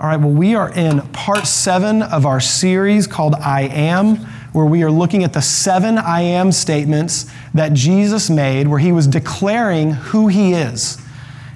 All 0.00 0.08
right, 0.08 0.16
well, 0.16 0.30
we 0.30 0.56
are 0.56 0.72
in 0.74 1.02
part 1.12 1.46
seven 1.46 2.02
of 2.02 2.26
our 2.26 2.40
series 2.40 3.06
called 3.06 3.36
I 3.36 3.68
Am, 3.68 4.16
where 4.52 4.66
we 4.66 4.82
are 4.82 4.90
looking 4.90 5.22
at 5.22 5.32
the 5.32 5.40
seven 5.40 5.98
I 5.98 6.22
Am 6.22 6.50
statements 6.50 7.30
that 7.54 7.74
Jesus 7.74 8.28
made, 8.28 8.66
where 8.66 8.80
he 8.80 8.90
was 8.90 9.06
declaring 9.06 9.92
who 9.92 10.26
he 10.26 10.52
is. 10.52 10.98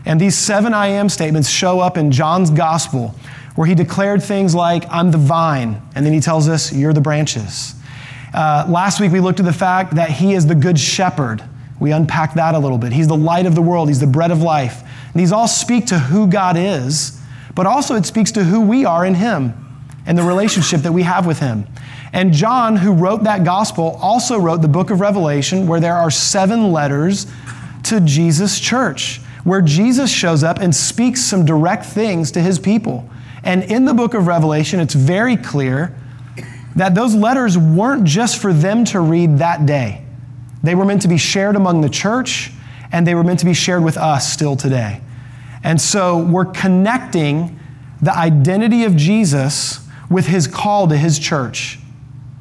And 0.05 0.21
these 0.21 0.39
seven 0.39 0.73
I 0.73 0.87
Am 0.87 1.09
statements 1.09 1.49
show 1.49 1.81
up 1.81 1.97
in 1.97 2.13
John's 2.13 2.51
gospel, 2.51 3.13
where 3.57 3.67
he 3.67 3.75
declared 3.75 4.23
things 4.23 4.55
like, 4.55 4.85
I'm 4.89 5.11
the 5.11 5.19
vine, 5.19 5.83
and 5.97 6.07
then 6.07 6.13
he 6.13 6.21
tells 6.21 6.49
us, 6.49 6.73
You're 6.73 6.93
the 6.93 7.01
branches. 7.01 7.75
Uh, 8.33 8.67
last 8.69 9.01
week 9.01 9.11
we 9.11 9.19
looked 9.19 9.41
at 9.41 9.47
the 9.47 9.53
fact 9.53 9.97
that 9.97 10.11
he 10.11 10.35
is 10.35 10.47
the 10.47 10.55
good 10.55 10.79
shepherd. 10.79 11.43
We 11.81 11.91
unpacked 11.91 12.37
that 12.37 12.55
a 12.55 12.59
little 12.61 12.79
bit. 12.79 12.93
He's 12.93 13.09
the 13.09 13.17
light 13.17 13.47
of 13.47 13.57
the 13.57 13.63
world, 13.63 13.89
he's 13.89 13.99
the 13.99 14.07
bread 14.07 14.31
of 14.31 14.43
life. 14.43 14.83
And 15.13 15.21
these 15.21 15.33
all 15.33 15.49
speak 15.49 15.87
to 15.87 15.99
who 15.99 16.29
God 16.29 16.57
is 16.57 17.18
but 17.59 17.67
also 17.67 17.97
it 17.97 18.07
speaks 18.07 18.31
to 18.31 18.45
who 18.45 18.61
we 18.61 18.85
are 18.85 19.05
in 19.05 19.17
Him 19.17 19.53
and 20.07 20.17
the 20.17 20.23
relationship 20.23 20.83
that 20.83 20.93
we 20.93 21.03
have 21.03 21.27
with 21.27 21.41
Him. 21.41 21.67
And 22.13 22.33
John, 22.33 22.77
who 22.77 22.93
wrote 22.93 23.25
that 23.25 23.43
gospel, 23.43 23.99
also 24.01 24.39
wrote 24.39 24.63
the 24.63 24.69
book 24.69 24.91
of 24.91 25.01
Revelation, 25.01 25.67
where 25.67 25.81
there 25.81 25.97
are 25.97 26.09
seven 26.09 26.71
letters 26.71 27.27
to 27.83 27.99
Jesus' 27.99 28.61
church, 28.61 29.21
where 29.43 29.61
Jesus 29.61 30.09
shows 30.09 30.45
up 30.45 30.61
and 30.61 30.73
speaks 30.73 31.21
some 31.21 31.45
direct 31.45 31.85
things 31.85 32.31
to 32.31 32.41
his 32.41 32.61
people. 32.61 33.11
And 33.43 33.65
in 33.65 33.87
the 33.87 33.95
book 33.95 34.15
of 34.15 34.29
Revelation, 34.29 34.79
it's 34.79 34.95
very 34.95 35.37
clear 35.37 35.93
that 36.77 36.95
those 36.95 37.17
letters 37.17 37.59
weren't 37.59 38.05
just 38.05 38.41
for 38.41 38.53
them 38.53 38.85
to 38.85 39.01
read 39.01 39.39
that 39.39 39.67
day. 39.67 40.05
They 40.63 40.77
were 40.77 40.85
meant 40.85 41.03
to 41.03 41.09
be 41.09 41.19
shared 41.19 41.57
among 41.57 41.81
the 41.81 41.89
church, 41.89 42.53
and 42.93 43.05
they 43.05 43.17
were 43.17 43.25
meant 43.25 43.41
to 43.41 43.47
be 43.47 43.53
shared 43.53 43.83
with 43.83 43.97
us 43.97 44.33
still 44.33 44.55
today. 44.55 45.01
And 45.63 45.81
so 45.81 46.19
we're 46.19 46.47
connecting 46.47 47.58
the 48.01 48.17
identity 48.17 48.85
of 48.85 48.97
Jesus 48.97 49.87
with 50.11 50.27
his 50.27 50.47
call 50.47 50.89
to 50.89 50.97
his 50.97 51.19
church 51.19 51.79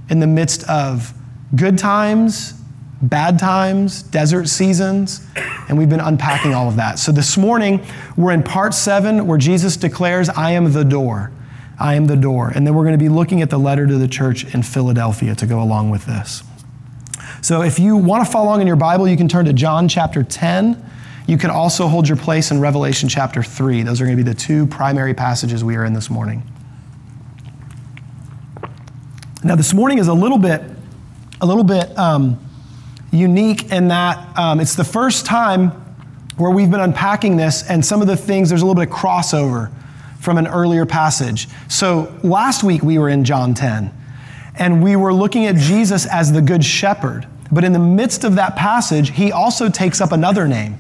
in 0.10 0.20
the 0.20 0.28
midst 0.28 0.68
of 0.70 1.14
good 1.56 1.78
times, 1.78 2.54
bad 3.02 3.40
times, 3.40 4.04
desert 4.04 4.48
seasons, 4.48 5.26
and 5.68 5.78
we've 5.78 5.90
been 5.90 6.00
unpacking 6.00 6.54
all 6.54 6.68
of 6.68 6.76
that. 6.78 7.00
So 7.00 7.12
this 7.12 7.38
morning, 7.38 7.86
we're 8.16 8.32
in 8.32 8.44
part 8.44 8.74
seven 8.74 9.28
where 9.28 9.38
Jesus 9.38 9.78
declares, 9.78 10.30
I 10.30 10.52
am 10.52 10.72
the 10.72 10.86
door. 10.86 11.32
I 11.80 11.96
am 11.96 12.06
the 12.06 12.16
door. 12.16 12.52
And 12.56 12.66
then 12.66 12.74
we're 12.74 12.84
going 12.84 12.98
to 12.98 13.04
be 13.04 13.10
looking 13.10 13.42
at 13.42 13.50
the 13.50 13.60
letter 13.60 13.86
to 13.86 13.98
the 13.98 14.08
church 14.08 14.54
in 14.54 14.64
Philadelphia 14.64 15.36
to 15.36 15.46
go 15.46 15.62
along 15.62 15.90
with 15.90 16.06
this. 16.06 16.44
So 17.42 17.62
if 17.62 17.78
you 17.78 17.96
want 17.98 18.26
to 18.26 18.32
follow 18.32 18.48
along 18.48 18.62
in 18.62 18.68
your 18.68 18.76
Bible, 18.76 19.08
you 19.08 19.18
can 19.18 19.28
turn 19.28 19.46
to 19.46 19.54
John 19.54 19.88
chapter 19.88 20.24
10. 20.24 20.84
You 21.28 21.38
can 21.38 21.50
also 21.50 21.90
hold 21.90 22.08
your 22.08 22.18
place 22.18 22.52
in 22.52 22.62
Revelation 22.62 23.10
chapter 23.10 23.44
3. 23.44 23.84
Those 23.84 24.00
are 24.00 24.06
going 24.06 24.18
to 24.18 24.24
be 24.24 24.30
the 24.30 24.38
two 24.38 24.66
primary 24.66 25.14
passages 25.14 25.62
we 25.62 25.76
are 25.76 25.84
in 25.84 25.92
this 25.92 26.10
morning. 26.10 26.42
Now, 29.44 29.56
this 29.56 29.74
morning 29.74 30.00
is 30.00 30.08
a 30.08 30.14
little 30.14 30.38
bit, 30.38 30.64
a 31.42 31.46
little 31.46 31.66
bit 31.66 31.96
um, 32.00 32.40
unique 33.12 33.74
in 33.74 33.90
that 33.90 34.38
um, 34.38 34.62
it's 34.62 34.76
the 34.76 34.86
first 34.86 35.26
time 35.26 35.72
where 36.38 36.50
we've 36.50 36.72
been 36.72 36.80
unpacking 36.80 37.36
this, 37.36 37.70
and 37.70 37.86
some 37.86 38.00
of 38.00 38.08
the 38.08 38.16
things, 38.16 38.48
there's 38.48 38.62
a 38.62 38.66
little 38.66 38.82
bit 38.82 38.90
of 38.90 38.96
crossover 38.96 39.70
from 40.22 40.38
an 40.38 40.48
earlier 40.48 40.86
passage. 40.86 41.50
So, 41.68 42.18
last 42.24 42.64
week 42.64 42.84
we 42.84 43.00
were 43.00 43.10
in 43.10 43.26
John 43.26 43.54
10, 43.54 43.94
and 44.56 44.82
we 44.82 44.96
were 44.96 45.14
looking 45.14 45.46
at 45.46 45.56
Jesus 45.56 46.06
as 46.06 46.32
the 46.32 46.42
Good 46.42 46.64
Shepherd. 46.64 47.28
But 47.52 47.66
in 47.66 47.74
the 47.74 47.80
midst 47.80 48.24
of 48.24 48.36
that 48.36 48.56
passage, 48.56 49.12
he 49.12 49.34
also 49.34 49.68
takes 49.68 50.00
up 50.00 50.14
another 50.14 50.48
name 50.48 50.78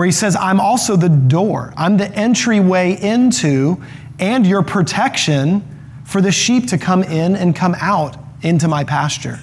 where 0.00 0.06
he 0.06 0.12
says, 0.12 0.34
I'm 0.34 0.60
also 0.60 0.96
the 0.96 1.10
door. 1.10 1.74
I'm 1.76 1.98
the 1.98 2.10
entryway 2.12 2.98
into 3.02 3.82
and 4.18 4.46
your 4.46 4.62
protection 4.62 5.62
for 6.06 6.22
the 6.22 6.32
sheep 6.32 6.68
to 6.68 6.78
come 6.78 7.02
in 7.02 7.36
and 7.36 7.54
come 7.54 7.76
out 7.82 8.16
into 8.40 8.66
my 8.66 8.82
pasture. 8.82 9.38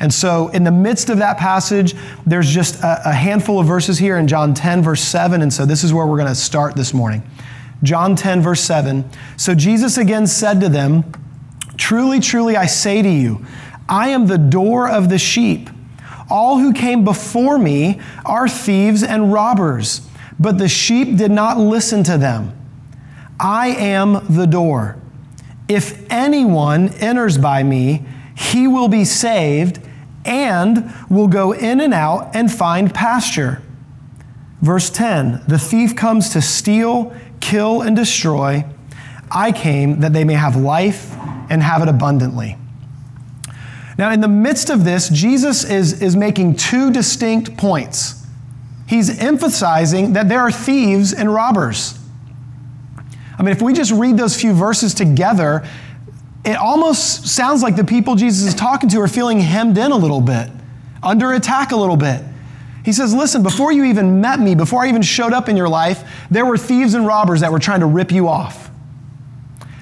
And 0.00 0.12
so, 0.12 0.48
in 0.48 0.64
the 0.64 0.70
midst 0.70 1.08
of 1.08 1.16
that 1.16 1.38
passage, 1.38 1.94
there's 2.26 2.50
just 2.50 2.78
a, 2.82 3.08
a 3.08 3.12
handful 3.14 3.58
of 3.58 3.66
verses 3.66 3.96
here 3.96 4.18
in 4.18 4.28
John 4.28 4.52
10, 4.52 4.82
verse 4.82 5.00
7. 5.00 5.40
And 5.40 5.50
so, 5.50 5.64
this 5.64 5.82
is 5.82 5.94
where 5.94 6.06
we're 6.06 6.18
going 6.18 6.28
to 6.28 6.34
start 6.34 6.76
this 6.76 6.92
morning. 6.92 7.22
John 7.82 8.14
10, 8.14 8.42
verse 8.42 8.60
7. 8.60 9.08
So, 9.38 9.54
Jesus 9.54 9.96
again 9.96 10.26
said 10.26 10.60
to 10.60 10.68
them, 10.68 11.10
Truly, 11.78 12.20
truly, 12.20 12.54
I 12.54 12.66
say 12.66 13.00
to 13.00 13.08
you, 13.08 13.46
I 13.88 14.10
am 14.10 14.26
the 14.26 14.36
door 14.36 14.90
of 14.90 15.08
the 15.08 15.18
sheep. 15.18 15.70
All 16.32 16.56
who 16.56 16.72
came 16.72 17.04
before 17.04 17.58
me 17.58 18.00
are 18.24 18.48
thieves 18.48 19.02
and 19.02 19.30
robbers, 19.30 20.00
but 20.40 20.56
the 20.56 20.66
sheep 20.66 21.18
did 21.18 21.30
not 21.30 21.58
listen 21.58 22.02
to 22.04 22.16
them. 22.16 22.58
I 23.38 23.68
am 23.68 24.24
the 24.34 24.46
door. 24.46 24.96
If 25.68 26.10
anyone 26.10 26.88
enters 26.94 27.36
by 27.36 27.62
me, 27.62 28.06
he 28.34 28.66
will 28.66 28.88
be 28.88 29.04
saved 29.04 29.86
and 30.24 30.90
will 31.10 31.28
go 31.28 31.52
in 31.52 31.82
and 31.82 31.92
out 31.92 32.34
and 32.34 32.50
find 32.50 32.94
pasture. 32.94 33.60
Verse 34.62 34.88
10 34.88 35.42
The 35.48 35.58
thief 35.58 35.94
comes 35.94 36.30
to 36.30 36.40
steal, 36.40 37.14
kill, 37.40 37.82
and 37.82 37.94
destroy. 37.94 38.64
I 39.30 39.52
came 39.52 40.00
that 40.00 40.14
they 40.14 40.24
may 40.24 40.32
have 40.32 40.56
life 40.56 41.14
and 41.50 41.62
have 41.62 41.82
it 41.82 41.88
abundantly. 41.88 42.56
Now, 43.98 44.10
in 44.10 44.20
the 44.20 44.28
midst 44.28 44.70
of 44.70 44.84
this, 44.84 45.08
Jesus 45.08 45.64
is, 45.64 46.00
is 46.00 46.16
making 46.16 46.56
two 46.56 46.90
distinct 46.90 47.56
points. 47.56 48.26
He's 48.86 49.18
emphasizing 49.18 50.14
that 50.14 50.28
there 50.28 50.40
are 50.40 50.50
thieves 50.50 51.12
and 51.12 51.32
robbers. 51.32 51.98
I 53.38 53.42
mean, 53.42 53.52
if 53.52 53.62
we 53.62 53.72
just 53.72 53.92
read 53.92 54.16
those 54.16 54.38
few 54.40 54.52
verses 54.52 54.94
together, 54.94 55.66
it 56.44 56.56
almost 56.56 57.26
sounds 57.26 57.62
like 57.62 57.76
the 57.76 57.84
people 57.84 58.14
Jesus 58.14 58.48
is 58.48 58.54
talking 58.54 58.88
to 58.90 59.00
are 59.00 59.08
feeling 59.08 59.40
hemmed 59.40 59.78
in 59.78 59.92
a 59.92 59.96
little 59.96 60.20
bit, 60.20 60.50
under 61.02 61.32
attack 61.32 61.72
a 61.72 61.76
little 61.76 61.96
bit. 61.96 62.22
He 62.84 62.92
says, 62.92 63.14
Listen, 63.14 63.42
before 63.42 63.72
you 63.72 63.84
even 63.84 64.20
met 64.20 64.40
me, 64.40 64.54
before 64.54 64.82
I 64.82 64.88
even 64.88 65.02
showed 65.02 65.32
up 65.32 65.48
in 65.48 65.56
your 65.56 65.68
life, 65.68 66.02
there 66.30 66.44
were 66.44 66.58
thieves 66.58 66.94
and 66.94 67.06
robbers 67.06 67.40
that 67.40 67.52
were 67.52 67.60
trying 67.60 67.80
to 67.80 67.86
rip 67.86 68.10
you 68.10 68.28
off. 68.28 68.70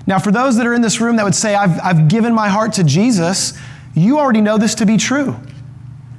Now, 0.06 0.18
for 0.18 0.30
those 0.30 0.56
that 0.56 0.66
are 0.66 0.74
in 0.74 0.82
this 0.82 1.00
room 1.00 1.16
that 1.16 1.24
would 1.24 1.34
say, 1.34 1.54
I've, 1.54 1.78
I've 1.80 2.08
given 2.08 2.34
my 2.34 2.48
heart 2.48 2.74
to 2.74 2.84
Jesus, 2.84 3.58
you 3.94 4.18
already 4.18 4.40
know 4.40 4.58
this 4.58 4.74
to 4.76 4.86
be 4.86 4.96
true. 4.96 5.36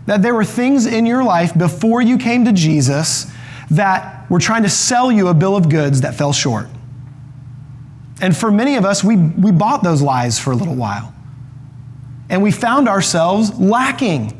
That 0.06 0.22
there 0.22 0.34
were 0.34 0.44
things 0.44 0.86
in 0.86 1.06
your 1.06 1.24
life 1.24 1.58
before 1.58 2.02
you 2.02 2.18
came 2.18 2.46
to 2.46 2.52
Jesus 2.52 3.32
that 3.70 4.30
were 4.30 4.40
trying 4.40 4.64
to 4.64 4.70
sell 4.70 5.12
you 5.12 5.30
a 5.30 5.34
bill 5.34 5.56
of 5.56 5.70
goods 5.70 6.02
that 6.02 6.16
fell 6.16 6.34
short. 6.34 6.68
And 8.22 8.36
for 8.36 8.52
many 8.52 8.76
of 8.76 8.86
us, 8.86 9.04
we, 9.04 9.16
we 9.16 9.52
bought 9.52 9.84
those 9.84 10.02
lies 10.02 10.38
for 10.38 10.52
a 10.52 10.56
little 10.56 10.76
while. 10.76 11.14
And 12.30 12.44
we 12.44 12.52
found 12.52 12.88
ourselves 12.88 13.58
lacking. 13.60 14.38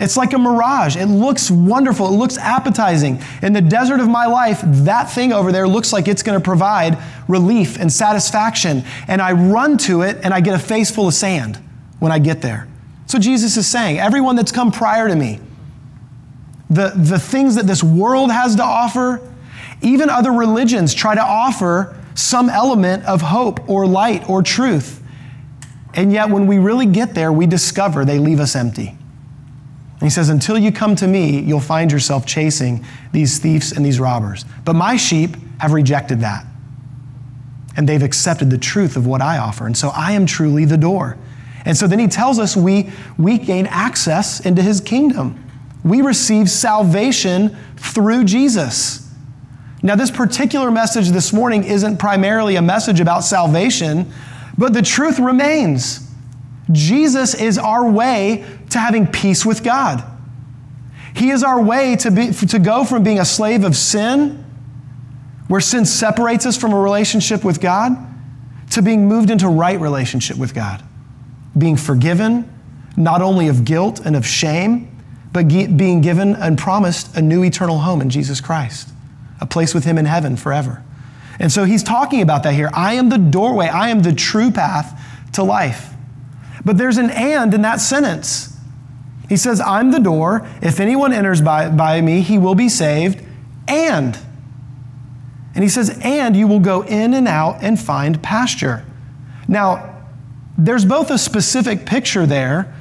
It's 0.00 0.16
like 0.16 0.32
a 0.32 0.38
mirage. 0.38 0.96
It 0.96 1.06
looks 1.06 1.50
wonderful. 1.50 2.08
It 2.08 2.16
looks 2.16 2.38
appetizing. 2.38 3.22
In 3.42 3.52
the 3.52 3.60
desert 3.60 4.00
of 4.00 4.08
my 4.08 4.26
life, 4.26 4.60
that 4.64 5.10
thing 5.10 5.32
over 5.32 5.52
there 5.52 5.68
looks 5.68 5.92
like 5.92 6.08
it's 6.08 6.22
going 6.22 6.38
to 6.38 6.44
provide 6.44 6.98
relief 7.26 7.78
and 7.78 7.92
satisfaction. 7.92 8.84
And 9.08 9.20
I 9.20 9.32
run 9.32 9.76
to 9.78 10.02
it 10.02 10.18
and 10.22 10.32
I 10.32 10.40
get 10.40 10.54
a 10.54 10.58
face 10.58 10.90
full 10.90 11.08
of 11.08 11.14
sand 11.14 11.62
when 11.98 12.12
I 12.12 12.18
get 12.18 12.42
there. 12.42 12.68
So 13.06 13.18
Jesus 13.18 13.56
is 13.56 13.66
saying, 13.66 13.98
everyone 13.98 14.36
that's 14.36 14.52
come 14.52 14.70
prior 14.70 15.08
to 15.08 15.16
me, 15.16 15.40
the, 16.70 16.92
the 16.94 17.18
things 17.18 17.54
that 17.54 17.66
this 17.66 17.82
world 17.82 18.30
has 18.30 18.56
to 18.56 18.62
offer, 18.62 19.20
even 19.80 20.10
other 20.10 20.32
religions 20.32 20.92
try 20.94 21.14
to 21.14 21.22
offer 21.22 21.96
some 22.14 22.50
element 22.50 23.04
of 23.04 23.22
hope 23.22 23.68
or 23.68 23.86
light 23.86 24.28
or 24.28 24.42
truth. 24.42 25.02
And 25.94 26.12
yet, 26.12 26.28
when 26.28 26.46
we 26.46 26.58
really 26.58 26.86
get 26.86 27.14
there, 27.14 27.32
we 27.32 27.46
discover 27.46 28.04
they 28.04 28.18
leave 28.18 28.40
us 28.40 28.54
empty. 28.54 28.88
And 28.88 30.02
he 30.02 30.10
says, 30.10 30.28
Until 30.28 30.58
you 30.58 30.70
come 30.70 30.94
to 30.96 31.06
me, 31.06 31.40
you'll 31.40 31.60
find 31.60 31.90
yourself 31.90 32.26
chasing 32.26 32.84
these 33.12 33.38
thieves 33.38 33.72
and 33.72 33.84
these 33.84 33.98
robbers. 33.98 34.44
But 34.64 34.74
my 34.74 34.96
sheep 34.96 35.36
have 35.60 35.72
rejected 35.72 36.20
that. 36.20 36.44
And 37.76 37.88
they've 37.88 38.02
accepted 38.02 38.50
the 38.50 38.58
truth 38.58 38.96
of 38.96 39.06
what 39.06 39.22
I 39.22 39.38
offer. 39.38 39.66
And 39.66 39.76
so 39.76 39.88
I 39.88 40.12
am 40.12 40.26
truly 40.26 40.64
the 40.64 40.76
door. 40.76 41.16
And 41.64 41.76
so 41.76 41.86
then 41.86 41.98
he 41.98 42.06
tells 42.06 42.38
us 42.38 42.56
we, 42.56 42.90
we 43.16 43.38
gain 43.38 43.66
access 43.66 44.40
into 44.40 44.62
his 44.62 44.80
kingdom. 44.80 45.44
We 45.84 46.02
receive 46.02 46.50
salvation 46.50 47.56
through 47.76 48.24
Jesus. 48.24 49.12
Now, 49.82 49.94
this 49.94 50.10
particular 50.10 50.70
message 50.70 51.10
this 51.10 51.32
morning 51.32 51.64
isn't 51.64 51.98
primarily 51.98 52.56
a 52.56 52.62
message 52.62 53.00
about 53.00 53.22
salvation, 53.22 54.12
but 54.56 54.72
the 54.72 54.82
truth 54.82 55.18
remains. 55.18 56.10
Jesus 56.72 57.34
is 57.34 57.58
our 57.58 57.88
way 57.88 58.44
to 58.70 58.78
having 58.78 59.06
peace 59.06 59.46
with 59.46 59.62
God. 59.62 60.04
He 61.14 61.30
is 61.30 61.42
our 61.42 61.60
way 61.62 61.96
to, 61.96 62.10
be, 62.10 62.32
to 62.32 62.58
go 62.58 62.84
from 62.84 63.02
being 63.02 63.20
a 63.20 63.24
slave 63.24 63.64
of 63.64 63.76
sin, 63.76 64.44
where 65.46 65.60
sin 65.60 65.84
separates 65.84 66.44
us 66.44 66.56
from 66.56 66.72
a 66.72 66.80
relationship 66.80 67.44
with 67.44 67.60
God, 67.60 67.96
to 68.70 68.82
being 68.82 69.08
moved 69.08 69.30
into 69.30 69.48
right 69.48 69.80
relationship 69.80 70.36
with 70.36 70.54
God 70.54 70.82
being 71.58 71.76
forgiven, 71.76 72.50
not 72.96 73.22
only 73.22 73.48
of 73.48 73.64
guilt 73.64 74.00
and 74.04 74.16
of 74.16 74.26
shame, 74.26 74.94
but 75.32 75.48
being 75.48 76.00
given 76.00 76.34
and 76.36 76.58
promised 76.58 77.16
a 77.16 77.22
new 77.22 77.44
eternal 77.44 77.78
home 77.78 78.00
in 78.00 78.10
Jesus 78.10 78.40
Christ, 78.40 78.88
a 79.40 79.46
place 79.46 79.74
with 79.74 79.84
Him 79.84 79.98
in 79.98 80.04
heaven 80.04 80.36
forever. 80.36 80.82
And 81.38 81.52
so 81.52 81.64
he's 81.64 81.82
talking 81.82 82.20
about 82.22 82.42
that 82.42 82.54
here. 82.54 82.70
I 82.74 82.94
am 82.94 83.08
the 83.08 83.18
doorway, 83.18 83.68
I 83.68 83.90
am 83.90 84.00
the 84.00 84.12
true 84.12 84.50
path 84.50 85.00
to 85.34 85.42
life. 85.42 85.94
But 86.64 86.78
there's 86.78 86.96
an 86.96 87.10
and 87.10 87.54
in 87.54 87.62
that 87.62 87.80
sentence. 87.80 88.56
He 89.28 89.36
says, 89.36 89.60
I'm 89.60 89.90
the 89.90 90.00
door. 90.00 90.48
If 90.62 90.80
anyone 90.80 91.12
enters 91.12 91.40
by, 91.40 91.68
by 91.68 92.00
me, 92.00 92.22
he 92.22 92.38
will 92.38 92.54
be 92.54 92.68
saved. 92.68 93.24
And, 93.68 94.18
and 95.54 95.62
he 95.62 95.68
says, 95.68 95.98
and 96.02 96.34
you 96.34 96.48
will 96.48 96.60
go 96.60 96.82
in 96.82 97.14
and 97.14 97.28
out 97.28 97.58
and 97.62 97.78
find 97.78 98.22
pasture. 98.22 98.84
Now, 99.46 99.87
there's 100.58 100.84
both 100.84 101.10
a 101.10 101.18
specific 101.18 101.86
picture 101.86 102.26
there 102.26 102.74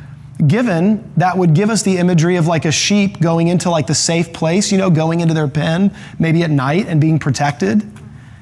given 0.46 1.12
that 1.18 1.38
would 1.38 1.54
give 1.54 1.70
us 1.70 1.84
the 1.84 1.98
imagery 1.98 2.36
of 2.36 2.48
like 2.48 2.66
a 2.66 2.72
sheep 2.72 3.20
going 3.20 3.48
into 3.48 3.70
like 3.70 3.88
the 3.88 3.96
safe 3.96 4.34
place, 4.34 4.72
you 4.72 4.78
know, 4.78 4.90
going 4.90 5.20
into 5.20 5.34
their 5.34 5.48
pen 5.48 5.96
maybe 6.20 6.44
at 6.44 6.50
night 6.50 6.88
and 6.88 7.00
being 7.00 7.18
protected, 7.20 7.90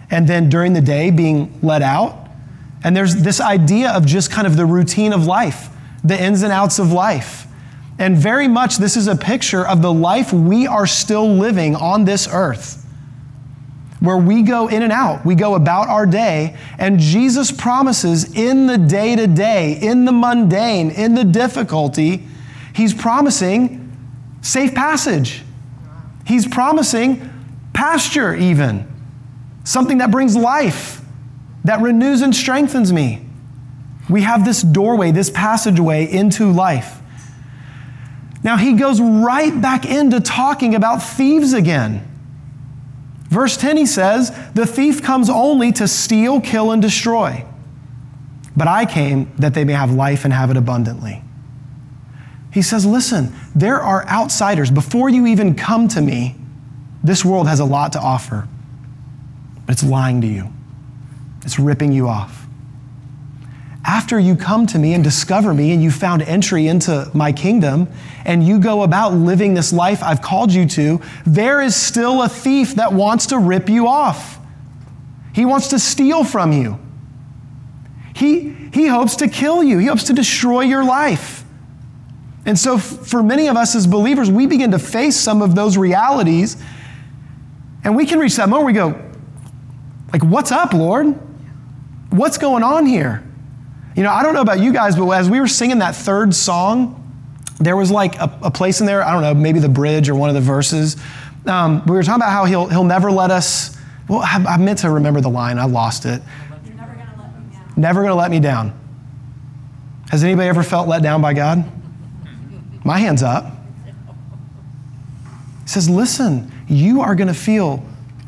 and 0.10 0.28
then 0.28 0.50
during 0.50 0.74
the 0.74 0.82
day 0.82 1.12
being 1.12 1.58
let 1.62 1.82
out. 1.82 2.30
And 2.84 2.96
there's 2.96 3.16
this 3.16 3.42
idea 3.42 3.92
of 3.92 4.06
just 4.06 4.32
kind 4.32 4.48
of 4.48 4.56
the 4.56 4.66
routine 4.66 5.14
of 5.14 5.26
life, 5.26 5.70
the 6.04 6.22
ins 6.22 6.44
and 6.44 6.52
outs 6.52 6.80
of 6.80 6.92
life. 6.92 7.48
And 7.98 8.18
very 8.18 8.48
much 8.48 8.78
this 8.78 8.98
is 8.98 9.08
a 9.08 9.16
picture 9.16 9.66
of 9.66 9.82
the 9.82 9.92
life 9.92 10.34
we 10.34 10.68
are 10.68 10.86
still 10.86 11.28
living 11.28 11.76
on 11.76 12.06
this 12.06 12.28
earth 12.32 12.85
where 14.06 14.18
we 14.18 14.42
go 14.42 14.68
in 14.68 14.84
and 14.84 14.92
out. 14.92 15.26
We 15.26 15.36
go 15.36 15.56
about 15.56 15.88
our 15.88 16.06
day, 16.06 16.56
and 16.78 17.00
Jesus 17.00 17.52
promises 17.52 18.34
in 18.36 18.68
the 18.68 18.78
day 18.78 19.16
to 19.16 19.28
day, 19.28 19.80
in 19.82 20.06
the 20.06 20.12
mundane, 20.12 20.92
in 20.92 21.16
the 21.16 21.24
difficulty, 21.24 22.28
He's 22.74 22.94
promising 22.94 23.82
safe 24.42 24.76
passage. 24.76 25.42
He's 26.26 26.48
promising 26.48 27.30
pasture, 27.74 28.36
even 28.36 28.92
something 29.64 29.98
that 29.98 30.12
brings 30.12 30.36
life, 30.36 31.02
that 31.64 31.82
renews 31.82 32.22
and 32.22 32.36
strengthens 32.36 32.94
me. 32.94 33.26
We 34.10 34.22
have 34.22 34.46
this 34.46 34.62
doorway, 34.62 35.12
this 35.12 35.30
passageway 35.30 36.12
into 36.12 36.52
life. 36.52 37.02
Now, 38.44 38.58
he 38.58 38.74
goes 38.74 39.02
right 39.02 39.60
back 39.60 39.86
into 39.86 40.20
talking 40.20 40.76
about 40.76 41.02
thieves 41.02 41.54
again. 41.54 42.08
Verse 43.30 43.58
10, 43.58 43.78
he 43.78 43.86
says, 43.86 44.32
The 44.54 44.66
thief 44.66 45.02
comes 45.02 45.30
only 45.30 45.72
to 45.74 45.88
steal, 45.88 46.40
kill, 46.42 46.72
and 46.72 46.82
destroy. 46.82 47.46
But 48.56 48.68
I 48.68 48.86
came 48.86 49.32
that 49.38 49.54
they 49.54 49.66
may 49.66 49.74
have 49.74 49.92
life 49.92 50.24
and 50.24 50.34
have 50.34 50.50
it 50.50 50.58
abundantly. 50.58 51.22
He 52.54 52.62
says, 52.62 52.86
Listen, 52.86 53.34
there 53.54 53.82
are 53.82 54.08
outsiders. 54.08 54.72
Before 54.72 55.10
you 55.10 55.26
even 55.28 55.56
come 55.56 55.88
to 55.90 56.02
me, 56.02 56.36
this 57.04 57.26
world 57.26 57.48
has 57.48 57.60
a 57.60 57.66
lot 57.66 57.94
to 57.94 58.00
offer, 58.00 58.48
but 59.66 59.74
it's 59.74 59.84
lying 59.84 60.22
to 60.22 60.28
you, 60.28 60.52
it's 61.44 61.60
ripping 61.60 61.92
you 61.92 62.08
off 62.08 62.45
after 63.86 64.20
you 64.20 64.36
come 64.36 64.66
to 64.66 64.80
me 64.80 64.96
and 64.96 65.04
discover 65.04 65.54
me 65.54 65.72
and 65.72 65.84
you 65.84 65.92
found 65.92 66.24
entry 66.24 66.68
into 66.68 67.10
my 67.14 67.32
kingdom 67.32 67.88
and 68.26 68.46
you 68.46 68.60
go 68.60 68.82
about 68.82 69.14
living 69.14 69.54
this 69.54 69.72
life 69.72 70.02
I've 70.02 70.24
called 70.24 70.52
you 70.52 70.68
to, 70.70 71.02
there 71.26 71.62
is 71.62 71.76
still 71.76 72.24
a 72.24 72.30
thief 72.30 72.76
that 72.76 72.94
wants 72.94 73.28
to 73.28 73.38
rip 73.38 73.70
you 73.70 73.88
off. 73.88 74.40
He 75.34 75.46
wants 75.46 75.68
to 75.68 75.80
steal 75.80 76.24
from 76.24 76.52
you. 76.52 76.80
He, 78.16 78.50
he 78.74 78.88
hopes 78.88 79.18
to 79.18 79.28
kill 79.28 79.64
you, 79.64 79.78
he 79.78 79.86
hopes 79.86 80.06
to 80.06 80.14
destroy 80.14 80.62
your 80.62 80.84
life. 80.84 81.44
And 82.48 82.58
so, 82.58 82.78
for 82.78 83.24
many 83.24 83.48
of 83.48 83.58
us 83.58 83.76
as 83.76 83.88
believers, 83.88 84.30
we 84.30 84.46
begin 84.46 84.72
to 84.72 84.80
face 84.80 85.16
some 85.16 85.42
of 85.42 85.56
those 85.56 85.78
realities, 85.78 86.58
and 87.84 87.96
we 87.96 88.06
can 88.06 88.20
reach 88.20 88.36
that 88.36 88.50
moment 88.50 88.66
where 88.66 88.88
we 88.88 88.94
go, 88.94 89.12
like, 90.14 90.24
what's 90.24 90.52
up, 90.52 90.74
Lord? 90.74 91.08
What's 92.12 92.38
going 92.38 92.62
on 92.62 92.86
here? 92.86 93.24
You 93.96 94.04
know, 94.04 94.12
I 94.12 94.24
don't 94.24 94.34
know 94.34 94.42
about 94.42 94.60
you 94.60 94.74
guys, 94.74 94.96
but 94.96 95.10
as 95.12 95.30
we 95.30 95.40
were 95.40 95.48
singing 95.48 95.80
that 95.80 95.96
third 95.96 96.36
song, 96.36 97.02
there 97.60 97.78
was 97.78 97.90
like 97.90 98.16
a, 98.18 98.38
a 98.44 98.52
place 98.52 98.82
in 98.82 98.86
there, 98.86 99.02
I 99.02 99.14
don't 99.14 99.22
know, 99.22 99.34
maybe 99.34 99.60
the 99.60 99.70
bridge 99.70 100.10
or 100.10 100.16
one 100.16 100.28
of 100.30 100.36
the 100.36 100.42
verses. 100.42 100.98
Um, 101.46 101.82
we 101.86 101.96
were 101.96 102.04
talking 102.04 102.22
about 102.22 102.32
how 102.32 102.44
he'll, 102.44 102.68
he'll 102.68 102.84
never 102.84 103.10
let 103.10 103.32
us, 103.32 103.78
well, 104.10 104.20
I, 104.20 104.44
I 104.48 104.58
meant 104.58 104.80
to 104.80 104.90
remember 104.90 105.22
the 105.22 105.30
line, 105.30 105.58
I 105.58 105.66
lost 105.66 106.06
it. 106.06 106.22
You're 106.66 106.76
never 106.76 106.94
gonna 106.94 107.16
let 107.18 107.40
me 107.40 107.56
down. 107.56 107.74
Never 107.78 108.02
gonna 108.02 108.16
let 108.16 108.32
me 108.32 108.40
down. 108.42 108.80
Has 110.10 110.24
anybody 110.24 110.50
ever 110.50 110.64
felt 110.64 110.90
let 110.90 111.02
down 111.02 111.22
by 111.22 111.34
God? 111.34 111.64
My 112.84 113.00
hand's 113.00 113.24
up. 113.24 113.46
He 115.64 115.70
says, 115.70 115.90
listen, 115.90 116.52
you 116.68 117.00
are 117.02 117.16
gonna 117.16 117.34
feel 117.34 117.84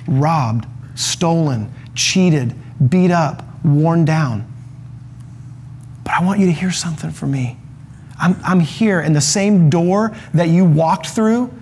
robbed, 0.08 0.66
stolen, 0.96 1.74
cheated, 1.94 2.56
beat 2.90 3.12
up, 3.12 3.44
worn 3.66 4.06
down. 4.06 4.54
But 6.08 6.22
I 6.22 6.24
want 6.24 6.40
you 6.40 6.46
to 6.46 6.54
hear 6.54 6.72
something 6.72 7.12
from 7.12 7.32
me. 7.32 7.58
I'm, 8.18 8.38
I'm 8.42 8.62
here 8.62 9.02
in 9.02 9.12
the 9.12 9.20
same 9.20 9.70
door 9.70 10.16
that 10.34 10.48
you 10.48 10.64
walked 10.64 11.08
through 11.08 11.54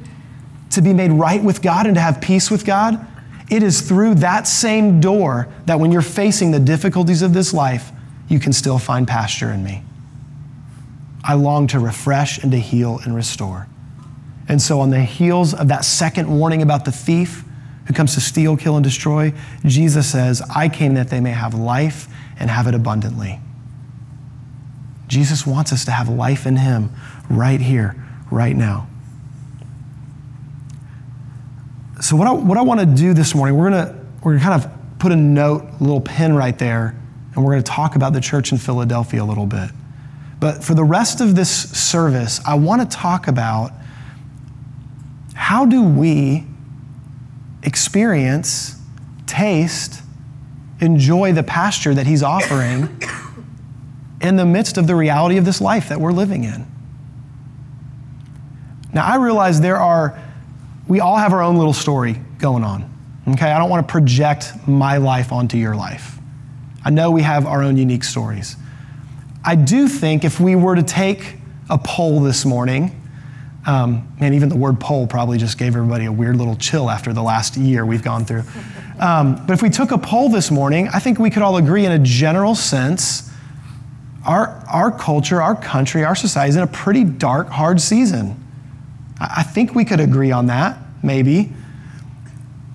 to 0.69 0.83
be 0.83 0.93
made 0.93 1.11
right 1.11 1.43
with 1.43 1.63
God 1.63 1.87
and 1.87 1.95
to 1.95 2.01
have 2.01 2.21
peace 2.21 2.51
with 2.51 2.63
God. 2.63 3.07
It 3.49 3.63
is 3.63 3.81
through 3.81 4.15
that 4.15 4.47
same 4.47 5.01
door 5.01 5.49
that 5.65 5.79
when 5.79 5.91
you're 5.91 6.03
facing 6.03 6.51
the 6.51 6.59
difficulties 6.59 7.23
of 7.23 7.33
this 7.33 7.55
life, 7.55 7.91
you 8.27 8.39
can 8.39 8.53
still 8.53 8.77
find 8.77 9.07
pasture 9.07 9.51
in 9.51 9.63
me. 9.63 9.81
I 11.23 11.33
long 11.33 11.65
to 11.67 11.79
refresh 11.79 12.37
and 12.37 12.51
to 12.51 12.59
heal 12.59 12.99
and 13.03 13.15
restore. 13.15 13.67
And 14.47 14.61
so, 14.61 14.79
on 14.79 14.91
the 14.91 15.01
heels 15.01 15.55
of 15.55 15.69
that 15.69 15.85
second 15.85 16.29
warning 16.29 16.61
about 16.61 16.85
the 16.85 16.91
thief 16.91 17.43
who 17.87 17.95
comes 17.95 18.13
to 18.13 18.21
steal, 18.21 18.57
kill, 18.57 18.75
and 18.75 18.83
destroy, 18.83 19.33
Jesus 19.65 20.11
says, 20.11 20.43
I 20.55 20.69
came 20.69 20.93
that 20.93 21.09
they 21.09 21.19
may 21.19 21.31
have 21.31 21.55
life 21.55 22.07
and 22.39 22.51
have 22.51 22.67
it 22.67 22.75
abundantly. 22.75 23.39
Jesus 25.07 25.45
wants 25.45 25.71
us 25.71 25.85
to 25.85 25.91
have 25.91 26.09
life 26.09 26.45
in 26.45 26.57
Him 26.57 26.91
right 27.29 27.61
here, 27.61 27.95
right 28.31 28.55
now. 28.55 28.87
So, 32.01 32.15
what 32.15 32.27
I, 32.27 32.33
what 32.33 32.57
I 32.57 32.61
want 32.61 32.79
to 32.79 32.85
do 32.85 33.13
this 33.13 33.33
morning, 33.33 33.57
we're 33.57 33.69
going 33.69 34.05
we're 34.23 34.37
gonna 34.37 34.43
kind 34.43 34.63
of 34.63 34.99
put 34.99 35.11
a 35.11 35.15
note, 35.15 35.63
a 35.79 35.83
little 35.83 36.01
pin 36.01 36.35
right 36.35 36.57
there, 36.57 36.95
and 37.33 37.43
we're 37.43 37.51
going 37.51 37.63
to 37.63 37.71
talk 37.71 37.95
about 37.95 38.13
the 38.13 38.21
church 38.21 38.51
in 38.51 38.57
Philadelphia 38.57 39.21
a 39.21 39.25
little 39.25 39.45
bit. 39.45 39.69
But 40.39 40.63
for 40.63 40.73
the 40.73 40.83
rest 40.83 41.21
of 41.21 41.35
this 41.35 41.49
service, 41.49 42.39
I 42.45 42.55
want 42.55 42.89
to 42.89 42.97
talk 42.97 43.27
about 43.27 43.71
how 45.33 45.65
do 45.65 45.83
we 45.83 46.45
experience, 47.63 48.79
taste, 49.25 50.01
enjoy 50.79 51.33
the 51.33 51.43
pasture 51.43 51.93
that 51.93 52.07
He's 52.07 52.23
offering 52.23 53.01
in 54.21 54.35
the 54.35 54.45
midst 54.45 54.77
of 54.77 54.87
the 54.87 54.95
reality 54.95 55.37
of 55.37 55.45
this 55.45 55.61
life 55.61 55.89
that 55.89 55.99
we're 55.99 56.11
living 56.11 56.43
in. 56.43 56.65
Now, 58.93 59.05
I 59.05 59.17
realize 59.17 59.59
there 59.59 59.77
are, 59.77 60.17
we 60.87 61.01
all 61.01 61.17
have 61.17 61.33
our 61.33 61.41
own 61.41 61.57
little 61.57 61.73
story 61.73 62.13
going 62.39 62.63
on. 62.63 62.91
Okay, 63.27 63.51
I 63.51 63.57
don't 63.57 63.69
want 63.69 63.85
to 63.85 63.91
project 63.91 64.53
my 64.67 64.97
life 64.97 65.31
onto 65.31 65.57
your 65.57 65.75
life. 65.75 66.17
I 66.85 66.91
know 66.91 67.11
we 67.11 67.23
have 67.23 67.45
our 67.45 67.63
own 67.63 67.75
unique 67.77 68.03
stories. 68.03 68.55
I 69.43 69.55
do 69.55 69.87
think 69.87 70.23
if 70.23 70.39
we 70.39 70.55
were 70.55 70.75
to 70.75 70.83
take 70.83 71.35
a 71.69 71.77
poll 71.77 72.21
this 72.21 72.45
morning, 72.45 73.01
um, 73.65 74.07
and 74.19 74.35
even 74.35 74.49
the 74.49 74.55
word 74.55 74.79
poll 74.79 75.07
probably 75.07 75.39
just 75.39 75.57
gave 75.57 75.75
everybody 75.75 76.05
a 76.05 76.11
weird 76.11 76.37
little 76.37 76.55
chill 76.55 76.89
after 76.89 77.13
the 77.13 77.23
last 77.23 77.57
year 77.57 77.85
we've 77.85 78.03
gone 78.03 78.23
through. 78.23 78.43
Um, 78.99 79.43
but 79.45 79.53
if 79.53 79.61
we 79.61 79.69
took 79.69 79.91
a 79.91 79.97
poll 79.97 80.29
this 80.29 80.51
morning, 80.51 80.87
I 80.93 80.99
think 80.99 81.19
we 81.19 81.29
could 81.29 81.41
all 81.41 81.57
agree 81.57 81.85
in 81.85 81.91
a 81.91 81.99
general 81.99 82.55
sense 82.55 83.31
our, 84.25 84.63
our 84.67 84.91
culture, 84.91 85.41
our 85.41 85.55
country, 85.55 86.03
our 86.03 86.15
society 86.15 86.49
is 86.49 86.55
in 86.55 86.63
a 86.63 86.67
pretty 86.67 87.03
dark, 87.03 87.49
hard 87.49 87.79
season. 87.79 88.41
I 89.19 89.43
think 89.43 89.75
we 89.75 89.85
could 89.85 89.99
agree 89.99 90.31
on 90.31 90.47
that, 90.47 90.77
maybe. 91.03 91.51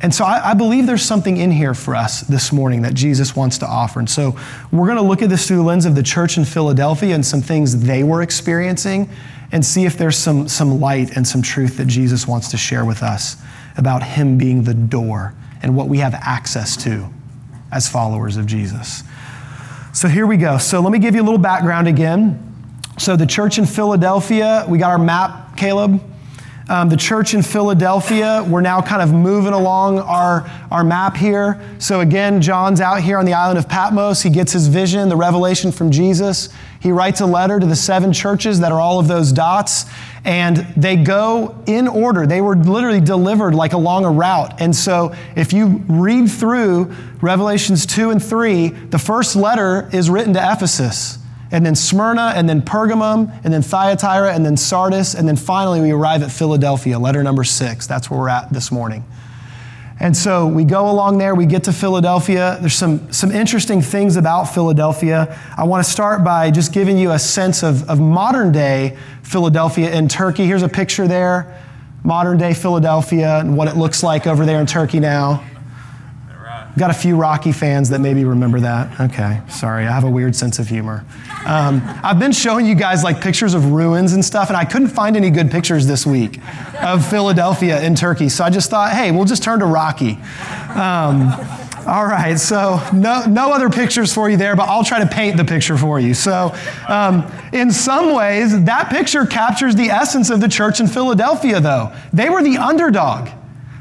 And 0.02 0.14
so 0.14 0.25
I, 0.25 0.52
I, 0.52 0.54
believe 0.54 0.87
there's 0.87 1.02
something 1.02 1.37
in 1.37 1.50
here 1.50 1.75
for 1.75 1.95
us 1.95 2.23
this 2.23 2.52
morning 2.52 2.83
that 2.83 2.95
Jesus 2.95 3.37
wants 3.37 3.59
to 3.59 3.66
offer. 3.66 3.99
And 3.99 4.09
so 4.09 4.35
we're 4.73 4.87
going 4.87 4.97
to 4.97 5.04
look 5.04 5.21
at 5.21 5.28
this 5.28 5.47
through 5.47 5.59
the 5.59 5.62
lens 5.62 5.85
of 5.85 5.95
the 5.95 6.02
church 6.02 6.38
in 6.38 6.47
Philadelphia 6.47 7.14
and 7.14 7.25
some 7.25 7.42
things 7.42 7.83
they 7.83 8.02
were 8.02 8.23
experiencing 8.23 9.11
and 9.52 9.64
see 9.64 9.85
if 9.85 9.99
there's 9.99 10.16
some, 10.16 10.49
some 10.49 10.80
light 10.80 11.16
and 11.16 11.26
some 11.26 11.42
truth 11.42 11.76
that 11.76 11.87
Jesus 11.87 12.26
wants 12.26 12.50
to 12.52 12.57
share 12.57 12.85
with 12.87 13.02
us 13.02 13.37
about 13.76 14.02
Him 14.02 14.38
being 14.38 14.62
the 14.62 14.75
door 14.75 15.35
and 15.62 15.76
what 15.76 15.88
we 15.88 15.99
have 15.99 16.14
access 16.14 16.83
to 16.85 17.11
as 17.71 17.88
followers 17.88 18.38
of 18.38 18.47
Jesus. 18.47 19.02
So 19.92 20.09
here 20.09 20.26
we 20.26 20.37
go. 20.37 20.59
So 20.59 20.80
let 20.80 20.92
me 20.92 20.99
give 20.99 21.14
you 21.14 21.23
a 21.23 21.25
little 21.25 21.38
background 21.38 21.88
again. 21.88 22.47
So 22.99 23.16
the 23.16 23.26
church 23.26 23.59
in 23.59 23.66
Philadelphia, 23.66 24.64
we 24.68 24.78
got 24.78 24.90
our 24.90 24.99
map, 24.99 25.56
Caleb. 25.56 26.00
Um, 26.71 26.89
the 26.89 26.97
church 26.97 27.35
in 27.35 27.43
Philadelphia, 27.43 28.47
we're 28.49 28.61
now 28.61 28.81
kind 28.81 29.03
of 29.03 29.12
moving 29.12 29.53
along 29.53 29.99
our, 29.99 30.49
our 30.71 30.85
map 30.85 31.17
here. 31.17 31.61
So, 31.81 31.99
again, 31.99 32.41
John's 32.41 32.81
out 32.81 33.03
here 33.03 33.19
on 33.19 33.25
the 33.25 33.33
island 33.33 33.59
of 33.59 33.69
Patmos. 33.69 34.23
He 34.23 34.31
gets 34.31 34.53
his 34.53 34.69
vision, 34.69 35.09
the 35.09 35.17
revelation 35.17 35.73
from 35.73 35.91
Jesus. 35.91 36.49
He 36.79 36.93
writes 36.93 37.21
a 37.21 37.27
letter 37.27 37.59
to 37.59 37.67
the 37.67 37.75
seven 37.75 38.12
churches 38.12 38.61
that 38.61 38.71
are 38.71 38.79
all 38.79 39.00
of 39.00 39.09
those 39.09 39.33
dots, 39.33 39.87
and 40.25 40.59
they 40.77 40.95
go 40.95 41.61
in 41.67 41.89
order. 41.89 42.25
They 42.25 42.41
were 42.41 42.55
literally 42.55 43.00
delivered 43.00 43.53
like 43.53 43.73
along 43.73 44.05
a 44.05 44.11
route. 44.12 44.61
And 44.61 44.75
so, 44.75 45.12
if 45.35 45.53
you 45.53 45.83
read 45.89 46.31
through 46.31 46.95
Revelations 47.21 47.85
2 47.85 48.11
and 48.11 48.23
3, 48.23 48.69
the 48.69 48.99
first 49.00 49.35
letter 49.35 49.91
is 49.93 50.09
written 50.09 50.35
to 50.35 50.53
Ephesus 50.53 51.19
and 51.52 51.66
then 51.66 51.75
Smyrna, 51.75 52.33
and 52.37 52.49
then 52.49 52.62
Pergamum, 52.62 53.33
and 53.45 53.52
then 53.52 53.62
Thyatira, 53.62 54.33
and 54.33 54.47
then 54.47 54.57
Sardis, 54.57 55.14
and 55.14 55.26
then 55.26 55.37
finally 55.37 55.80
we 55.80 55.90
arrive 55.90 56.23
at 56.23 56.30
Philadelphia, 56.30 56.99
letter 56.99 57.23
number 57.23 57.45
six. 57.45 57.87
That's 57.87 58.11
where 58.11 58.21
we're 58.21 58.28
at 58.28 58.52
this 58.52 58.71
morning. 58.71 59.04
And 60.02 60.16
so 60.16 60.47
we 60.47 60.64
go 60.64 60.90
along 60.90 61.19
there, 61.19 61.35
we 61.35 61.45
get 61.45 61.64
to 61.64 61.75
Philadelphia. 61.75 62.57
There's 62.61 62.75
some, 62.75 63.12
some 63.12 63.30
interesting 63.30 63.83
things 63.83 64.16
about 64.16 64.45
Philadelphia. 64.45 65.38
I 65.59 65.64
want 65.64 65.85
to 65.85 65.90
start 65.90 66.25
by 66.25 66.50
just 66.50 66.73
giving 66.73 66.97
you 66.97 67.11
a 67.11 67.19
sense 67.19 67.62
of, 67.62 67.88
of 67.90 68.00
modern 68.00 68.50
day 68.50 68.97
Philadelphia 69.23 69.92
in 69.92 70.09
Turkey. 70.09 70.47
Here's 70.47 70.62
a 70.62 70.71
picture 70.71 71.07
there, 71.07 71.62
modern 72.02 72.38
day 72.38 72.54
Philadelphia, 72.54 73.40
and 73.40 73.59
what 73.59 73.69
it 73.69 73.76
looks 73.76 74.02
like 74.02 74.26
over 74.26 74.47
there 74.47 74.59
in 74.59 74.66
Turkey 74.66 75.00
now. 75.00 75.45
Got 76.79 76.91
a 76.91 76.95
few 76.95 77.17
Rocky 77.17 77.53
fans 77.53 77.91
that 77.91 78.00
maybe 78.00 78.25
remember 78.25 78.61
that. 78.61 79.00
Okay, 79.00 79.41
sorry, 79.49 79.87
I 79.87 79.93
have 79.93 80.05
a 80.05 80.11
weird 80.11 80.37
sense 80.37 80.59
of 80.59 80.69
humor. 80.69 81.05
Um, 81.45 81.83
I've 82.03 82.19
been 82.19 82.33
showing 82.33 82.65
you 82.65 82.75
guys 82.75 83.03
like 83.03 83.21
pictures 83.21 83.55
of 83.55 83.73
ruins 83.73 84.12
and 84.12 84.25
stuff, 84.25 84.49
and 84.49 84.57
I 84.57 84.65
couldn't 84.65 84.89
find 84.89 85.17
any 85.17 85.31
good 85.31 85.50
pictures 85.50 85.87
this 85.87 86.07
week 86.07 86.39
of 86.81 87.05
Philadelphia 87.09 87.83
in 87.83 87.95
Turkey. 87.97 88.29
So 88.29 88.45
I 88.45 88.50
just 88.50 88.71
thought, 88.71 88.93
hey, 88.93 89.11
we'll 89.11 89.25
just 89.25 89.43
turn 89.43 89.59
to 89.61 89.67
Rocky. 89.67 90.19
Um, 90.75 91.33
all 91.87 92.07
right, 92.07 92.39
so 92.39 92.81
no, 92.93 93.25
no 93.27 93.53
other 93.53 93.69
pictures 93.69 94.12
for 94.12 94.31
you 94.31 94.37
there, 94.37 94.55
but 94.55 94.69
I'll 94.69 94.85
try 94.85 95.00
to 95.00 95.07
paint 95.07 95.37
the 95.37 95.45
picture 95.45 95.77
for 95.77 95.99
you. 95.99 96.15
So, 96.15 96.55
um, 96.89 97.31
in 97.53 97.73
some 97.73 98.15
ways, 98.15 98.65
that 98.65 98.91
picture 98.91 99.27
captures 99.27 99.75
the 99.75 99.91
essence 99.91 100.31
of 100.31 100.41
the 100.41 100.49
church 100.49 100.79
in 100.79 100.87
Philadelphia, 100.87 101.59
though. 101.59 101.93
They 102.12 102.29
were 102.29 102.43
the 102.43 102.59
underdog. 102.59 103.31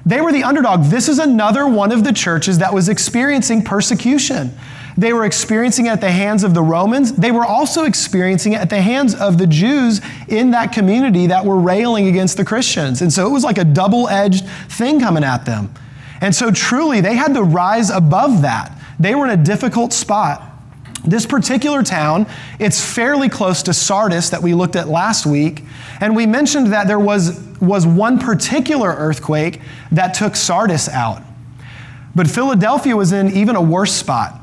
They 0.05 0.21
were 0.21 0.31
the 0.31 0.43
underdog. 0.43 0.85
This 0.85 1.09
is 1.09 1.19
another 1.19 1.67
one 1.67 1.91
of 1.91 2.03
the 2.03 2.13
churches 2.13 2.59
that 2.59 2.73
was 2.73 2.89
experiencing 2.89 3.63
persecution. 3.63 4.51
They 4.97 5.13
were 5.13 5.23
experiencing 5.25 5.85
it 5.85 5.89
at 5.89 6.01
the 6.01 6.11
hands 6.11 6.43
of 6.43 6.53
the 6.53 6.61
Romans. 6.61 7.13
They 7.13 7.31
were 7.31 7.45
also 7.45 7.85
experiencing 7.85 8.53
it 8.53 8.57
at 8.61 8.69
the 8.69 8.81
hands 8.81 9.15
of 9.15 9.37
the 9.37 9.47
Jews 9.47 10.01
in 10.27 10.51
that 10.51 10.73
community 10.73 11.27
that 11.27 11.45
were 11.45 11.57
railing 11.57 12.07
against 12.07 12.37
the 12.37 12.43
Christians. 12.43 13.01
And 13.01 13.11
so 13.11 13.25
it 13.25 13.31
was 13.31 13.43
like 13.43 13.57
a 13.57 13.63
double 13.63 14.09
edged 14.09 14.45
thing 14.67 14.99
coming 14.99 15.23
at 15.23 15.45
them. 15.45 15.73
And 16.21 16.35
so 16.35 16.51
truly, 16.51 16.99
they 16.99 17.15
had 17.15 17.33
to 17.35 17.43
rise 17.43 17.89
above 17.89 18.41
that. 18.41 18.77
They 18.99 19.15
were 19.15 19.25
in 19.25 19.39
a 19.39 19.41
difficult 19.41 19.93
spot. 19.93 20.43
This 21.05 21.25
particular 21.25 21.81
town, 21.81 22.27
it's 22.59 22.83
fairly 22.83 23.29
close 23.29 23.63
to 23.63 23.73
Sardis 23.73 24.29
that 24.31 24.41
we 24.41 24.53
looked 24.53 24.75
at 24.75 24.89
last 24.89 25.25
week. 25.25 25.63
And 25.99 26.15
we 26.15 26.25
mentioned 26.25 26.67
that 26.73 26.87
there 26.87 26.99
was, 26.99 27.39
was 27.59 27.85
one 27.85 28.19
particular 28.19 28.89
earthquake 28.89 29.61
that 29.91 30.13
took 30.13 30.35
Sardis 30.35 30.87
out. 30.89 31.21
But 32.15 32.29
Philadelphia 32.29 32.95
was 32.95 33.11
in 33.11 33.31
even 33.31 33.55
a 33.55 33.61
worse 33.61 33.93
spot. 33.93 34.39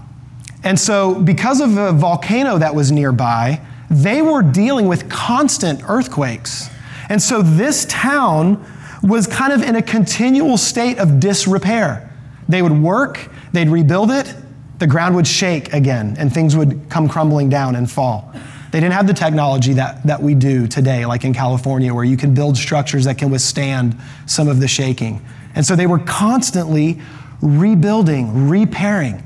And 0.63 0.79
so, 0.79 1.15
because 1.15 1.61
of 1.61 1.77
a 1.77 1.93
volcano 1.93 2.59
that 2.59 2.75
was 2.75 2.91
nearby, 2.91 3.61
they 3.91 4.23
were 4.23 4.43
dealing 4.43 4.89
with 4.89 5.09
constant 5.09 5.83
earthquakes. 5.89 6.69
And 7.09 7.23
so, 7.23 7.43
this 7.43 7.87
town 7.87 8.65
was 9.03 9.27
kind 9.27 9.53
of 9.53 9.63
in 9.63 9.77
a 9.77 9.83
continual 9.83 10.57
state 10.57 10.99
of 10.99 11.21
disrepair. 11.21 12.13
They 12.49 12.63
would 12.63 12.73
work, 12.73 13.29
they'd 13.53 13.69
rebuild 13.69 14.11
it, 14.11 14.35
the 14.79 14.87
ground 14.87 15.15
would 15.15 15.27
shake 15.27 15.73
again, 15.73 16.17
and 16.19 16.33
things 16.33 16.57
would 16.57 16.89
come 16.91 17.09
crumbling 17.09 17.49
down 17.49 17.77
and 17.77 17.91
fall. 17.91 18.33
They 18.76 18.80
didn't 18.80 18.92
have 18.92 19.06
the 19.06 19.14
technology 19.14 19.73
that, 19.73 20.02
that 20.02 20.23
we 20.23 20.35
do 20.35 20.66
today, 20.66 21.06
like 21.06 21.25
in 21.25 21.33
California, 21.33 21.95
where 21.95 22.04
you 22.04 22.18
can 22.18 22.35
build 22.35 22.59
structures 22.59 23.06
that 23.06 23.16
can 23.16 23.30
withstand 23.30 23.97
some 24.26 24.49
of 24.49 24.61
the 24.61 24.68
shaking. 24.68 25.25
And 25.54 25.64
so 25.64 25.75
they 25.75 25.87
were 25.87 26.00
constantly 26.00 27.00
rebuilding, 27.40 28.50
repairing. 28.50 29.23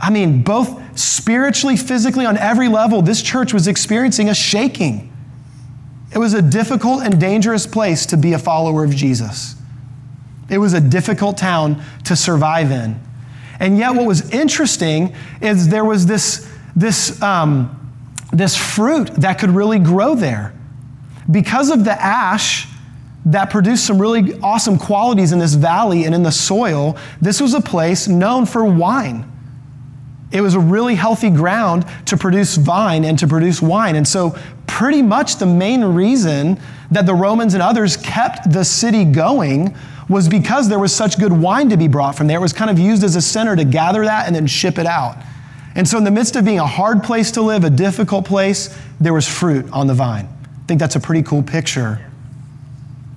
I 0.00 0.08
mean, 0.08 0.42
both 0.42 0.98
spiritually, 0.98 1.76
physically, 1.76 2.24
on 2.24 2.38
every 2.38 2.68
level, 2.68 3.02
this 3.02 3.20
church 3.20 3.52
was 3.52 3.68
experiencing 3.68 4.30
a 4.30 4.34
shaking. 4.34 5.12
It 6.14 6.16
was 6.16 6.32
a 6.32 6.40
difficult 6.40 7.02
and 7.02 7.20
dangerous 7.20 7.66
place 7.66 8.06
to 8.06 8.16
be 8.16 8.32
a 8.32 8.38
follower 8.38 8.84
of 8.84 8.96
Jesus. 8.96 9.54
It 10.48 10.56
was 10.56 10.72
a 10.72 10.80
difficult 10.80 11.36
town 11.36 11.84
to 12.06 12.16
survive 12.16 12.70
in. 12.70 12.98
And 13.60 13.76
yet, 13.76 13.94
what 13.94 14.06
was 14.06 14.30
interesting 14.30 15.14
is 15.42 15.68
there 15.68 15.84
was 15.84 16.06
this, 16.06 16.50
this, 16.74 17.20
um, 17.20 17.74
this 18.32 18.56
fruit 18.56 19.06
that 19.16 19.38
could 19.38 19.50
really 19.50 19.78
grow 19.78 20.14
there. 20.14 20.54
Because 21.30 21.70
of 21.70 21.84
the 21.84 21.92
ash 22.02 22.66
that 23.26 23.50
produced 23.50 23.86
some 23.86 24.00
really 24.00 24.38
awesome 24.40 24.78
qualities 24.78 25.32
in 25.32 25.38
this 25.38 25.54
valley 25.54 26.04
and 26.04 26.14
in 26.14 26.22
the 26.22 26.32
soil, 26.32 26.96
this 27.20 27.40
was 27.40 27.54
a 27.54 27.60
place 27.60 28.08
known 28.08 28.46
for 28.46 28.64
wine. 28.64 29.30
It 30.30 30.40
was 30.40 30.54
a 30.54 30.60
really 30.60 30.94
healthy 30.94 31.30
ground 31.30 31.86
to 32.06 32.16
produce 32.16 32.56
vine 32.56 33.04
and 33.04 33.18
to 33.18 33.26
produce 33.26 33.62
wine. 33.62 33.96
And 33.96 34.06
so, 34.06 34.36
pretty 34.66 35.00
much 35.00 35.36
the 35.36 35.46
main 35.46 35.82
reason 35.82 36.60
that 36.90 37.06
the 37.06 37.14
Romans 37.14 37.54
and 37.54 37.62
others 37.62 37.96
kept 37.96 38.52
the 38.52 38.64
city 38.64 39.04
going 39.04 39.74
was 40.08 40.28
because 40.28 40.68
there 40.68 40.78
was 40.78 40.94
such 40.94 41.18
good 41.18 41.32
wine 41.32 41.68
to 41.70 41.76
be 41.76 41.88
brought 41.88 42.14
from 42.14 42.26
there. 42.26 42.38
It 42.38 42.42
was 42.42 42.52
kind 42.52 42.70
of 42.70 42.78
used 42.78 43.04
as 43.04 43.16
a 43.16 43.22
center 43.22 43.56
to 43.56 43.64
gather 43.64 44.04
that 44.04 44.26
and 44.26 44.34
then 44.34 44.46
ship 44.46 44.78
it 44.78 44.86
out. 44.86 45.16
And 45.78 45.86
so, 45.86 45.96
in 45.96 46.02
the 46.02 46.10
midst 46.10 46.34
of 46.34 46.44
being 46.44 46.58
a 46.58 46.66
hard 46.66 47.04
place 47.04 47.30
to 47.30 47.40
live, 47.40 47.62
a 47.62 47.70
difficult 47.70 48.24
place, 48.24 48.76
there 49.00 49.14
was 49.14 49.28
fruit 49.28 49.64
on 49.70 49.86
the 49.86 49.94
vine. 49.94 50.26
I 50.26 50.66
think 50.66 50.80
that's 50.80 50.96
a 50.96 51.00
pretty 51.00 51.22
cool 51.22 51.40
picture 51.40 52.04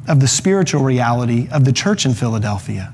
of 0.07 0.19
the 0.19 0.27
spiritual 0.27 0.83
reality 0.83 1.47
of 1.51 1.65
the 1.65 1.73
church 1.73 2.05
in 2.05 2.13
Philadelphia. 2.13 2.93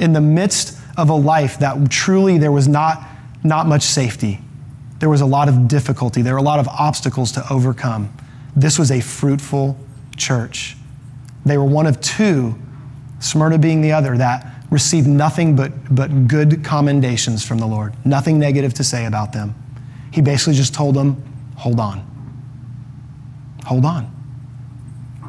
In 0.00 0.12
the 0.12 0.20
midst 0.20 0.76
of 0.96 1.08
a 1.08 1.14
life 1.14 1.60
that 1.60 1.88
truly 1.88 2.36
there 2.36 2.50
was 2.50 2.66
not, 2.66 3.00
not 3.44 3.68
much 3.68 3.82
safety, 3.82 4.40
there 4.98 5.08
was 5.08 5.20
a 5.20 5.26
lot 5.26 5.48
of 5.48 5.68
difficulty, 5.68 6.20
there 6.20 6.34
were 6.34 6.40
a 6.40 6.42
lot 6.42 6.58
of 6.58 6.66
obstacles 6.66 7.30
to 7.32 7.44
overcome. 7.48 8.12
This 8.56 8.76
was 8.76 8.90
a 8.90 9.00
fruitful 9.00 9.78
church. 10.16 10.76
They 11.44 11.56
were 11.56 11.64
one 11.64 11.86
of 11.86 12.00
two, 12.00 12.56
Smyrna 13.20 13.58
being 13.58 13.82
the 13.82 13.92
other, 13.92 14.18
that 14.18 14.55
received 14.70 15.06
nothing 15.06 15.54
but, 15.54 15.72
but 15.94 16.28
good 16.28 16.64
commendations 16.64 17.44
from 17.44 17.58
the 17.58 17.66
Lord, 17.66 17.94
nothing 18.04 18.38
negative 18.38 18.74
to 18.74 18.84
say 18.84 19.06
about 19.06 19.32
them. 19.32 19.54
He 20.10 20.20
basically 20.20 20.54
just 20.54 20.74
told 20.74 20.94
them, 20.94 21.22
hold 21.56 21.78
on. 21.78 22.04
Hold 23.64 23.84
on. 23.84 24.12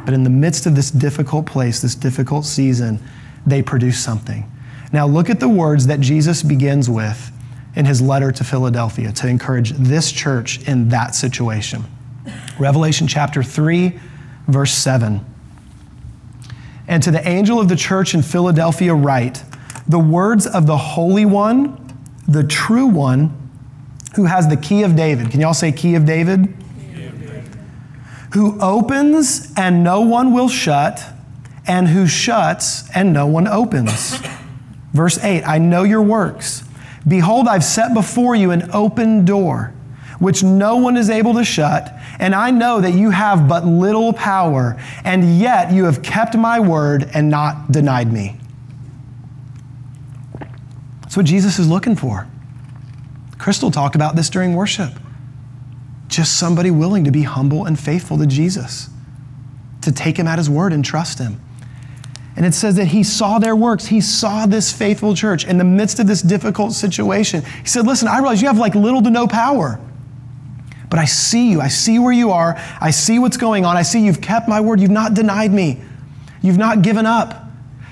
But 0.05 0.13
in 0.13 0.23
the 0.23 0.29
midst 0.29 0.65
of 0.65 0.75
this 0.75 0.89
difficult 0.89 1.45
place, 1.45 1.81
this 1.81 1.95
difficult 1.95 2.45
season, 2.45 2.99
they 3.45 3.61
produce 3.61 4.03
something. 4.03 4.49
Now, 4.93 5.05
look 5.05 5.29
at 5.29 5.39
the 5.39 5.49
words 5.49 5.87
that 5.87 5.99
Jesus 5.99 6.43
begins 6.43 6.89
with 6.89 7.31
in 7.75 7.85
his 7.85 8.01
letter 8.01 8.31
to 8.31 8.43
Philadelphia 8.43 9.11
to 9.11 9.27
encourage 9.27 9.71
this 9.71 10.11
church 10.11 10.65
in 10.67 10.89
that 10.89 11.13
situation. 11.13 11.83
Revelation 12.57 13.07
chapter 13.07 13.43
3, 13.43 13.99
verse 14.47 14.73
7. 14.73 15.23
And 16.87 17.03
to 17.03 17.11
the 17.11 17.27
angel 17.27 17.59
of 17.59 17.69
the 17.69 17.75
church 17.75 18.13
in 18.13 18.21
Philadelphia, 18.21 18.93
write 18.93 19.43
the 19.87 19.99
words 19.99 20.45
of 20.45 20.67
the 20.67 20.77
Holy 20.77 21.25
One, 21.25 21.83
the 22.27 22.43
true 22.43 22.87
one, 22.87 23.49
who 24.15 24.25
has 24.25 24.47
the 24.47 24.57
key 24.57 24.83
of 24.83 24.95
David. 24.95 25.31
Can 25.31 25.39
y'all 25.39 25.53
say 25.53 25.71
key 25.71 25.95
of 25.95 26.05
David? 26.05 26.53
who 28.33 28.59
opens 28.61 29.53
and 29.55 29.83
no 29.83 30.01
one 30.01 30.33
will 30.33 30.49
shut, 30.49 31.03
and 31.65 31.87
who 31.87 32.07
shuts 32.07 32.89
and 32.95 33.11
no 33.11 33.25
one 33.25 33.47
opens. 33.47 34.19
Verse 34.93 35.17
8 35.23 35.43
I 35.43 35.57
know 35.57 35.83
your 35.83 36.01
works. 36.01 36.63
Behold, 37.07 37.47
I've 37.47 37.63
set 37.63 37.93
before 37.93 38.35
you 38.35 38.51
an 38.51 38.69
open 38.73 39.25
door, 39.25 39.73
which 40.19 40.43
no 40.43 40.77
one 40.77 40.97
is 40.97 41.09
able 41.09 41.33
to 41.35 41.43
shut, 41.43 41.96
and 42.19 42.33
I 42.33 42.51
know 42.51 42.81
that 42.81 42.93
you 42.93 43.11
have 43.11 43.47
but 43.47 43.65
little 43.65 44.13
power, 44.13 44.81
and 45.03 45.39
yet 45.39 45.71
you 45.71 45.85
have 45.85 46.01
kept 46.01 46.35
my 46.35 46.59
word 46.59 47.09
and 47.13 47.29
not 47.29 47.71
denied 47.71 48.11
me. 48.11 48.37
That's 51.01 51.15
what 51.15 51.25
Jesus 51.25 51.59
is 51.59 51.67
looking 51.69 51.95
for. 51.95 52.27
Crystal 53.37 53.71
talked 53.71 53.95
about 53.95 54.15
this 54.15 54.29
during 54.29 54.55
worship. 54.55 54.91
Just 56.07 56.39
somebody 56.39 56.71
willing 56.71 57.03
to 57.03 57.11
be 57.11 57.23
humble 57.23 57.65
and 57.65 57.79
faithful 57.79 58.17
to 58.17 58.25
Jesus, 58.25 58.89
to 59.81 59.91
take 59.91 60.17
him 60.17 60.27
at 60.27 60.37
his 60.37 60.49
word 60.49 60.73
and 60.73 60.83
trust 60.83 61.19
him. 61.19 61.39
And 62.35 62.45
it 62.45 62.53
says 62.53 62.75
that 62.75 62.85
he 62.85 63.03
saw 63.03 63.39
their 63.39 63.55
works. 63.55 63.87
He 63.87 63.99
saw 63.99 64.45
this 64.45 64.71
faithful 64.71 65.15
church 65.15 65.45
in 65.45 65.57
the 65.57 65.63
midst 65.63 65.99
of 65.99 66.05
this 66.05 66.21
difficult 66.21 66.73
situation. 66.73 67.43
He 67.63 67.67
said, 67.67 67.87
Listen, 67.87 68.07
I 68.07 68.19
realize 68.19 68.41
you 68.41 68.47
have 68.47 68.59
like 68.59 68.75
little 68.75 69.01
to 69.01 69.09
no 69.09 69.27
power, 69.27 69.79
but 70.89 70.99
I 70.99 71.05
see 71.05 71.51
you. 71.51 71.61
I 71.61 71.67
see 71.67 71.99
where 71.99 72.13
you 72.13 72.31
are. 72.31 72.55
I 72.79 72.91
see 72.91 73.19
what's 73.19 73.37
going 73.37 73.65
on. 73.65 73.75
I 73.75 73.81
see 73.81 74.05
you've 74.05 74.21
kept 74.21 74.47
my 74.47 74.61
word. 74.61 74.79
You've 74.79 74.91
not 74.91 75.13
denied 75.13 75.51
me. 75.51 75.81
You've 76.41 76.57
not 76.57 76.81
given 76.81 77.05
up. 77.05 77.45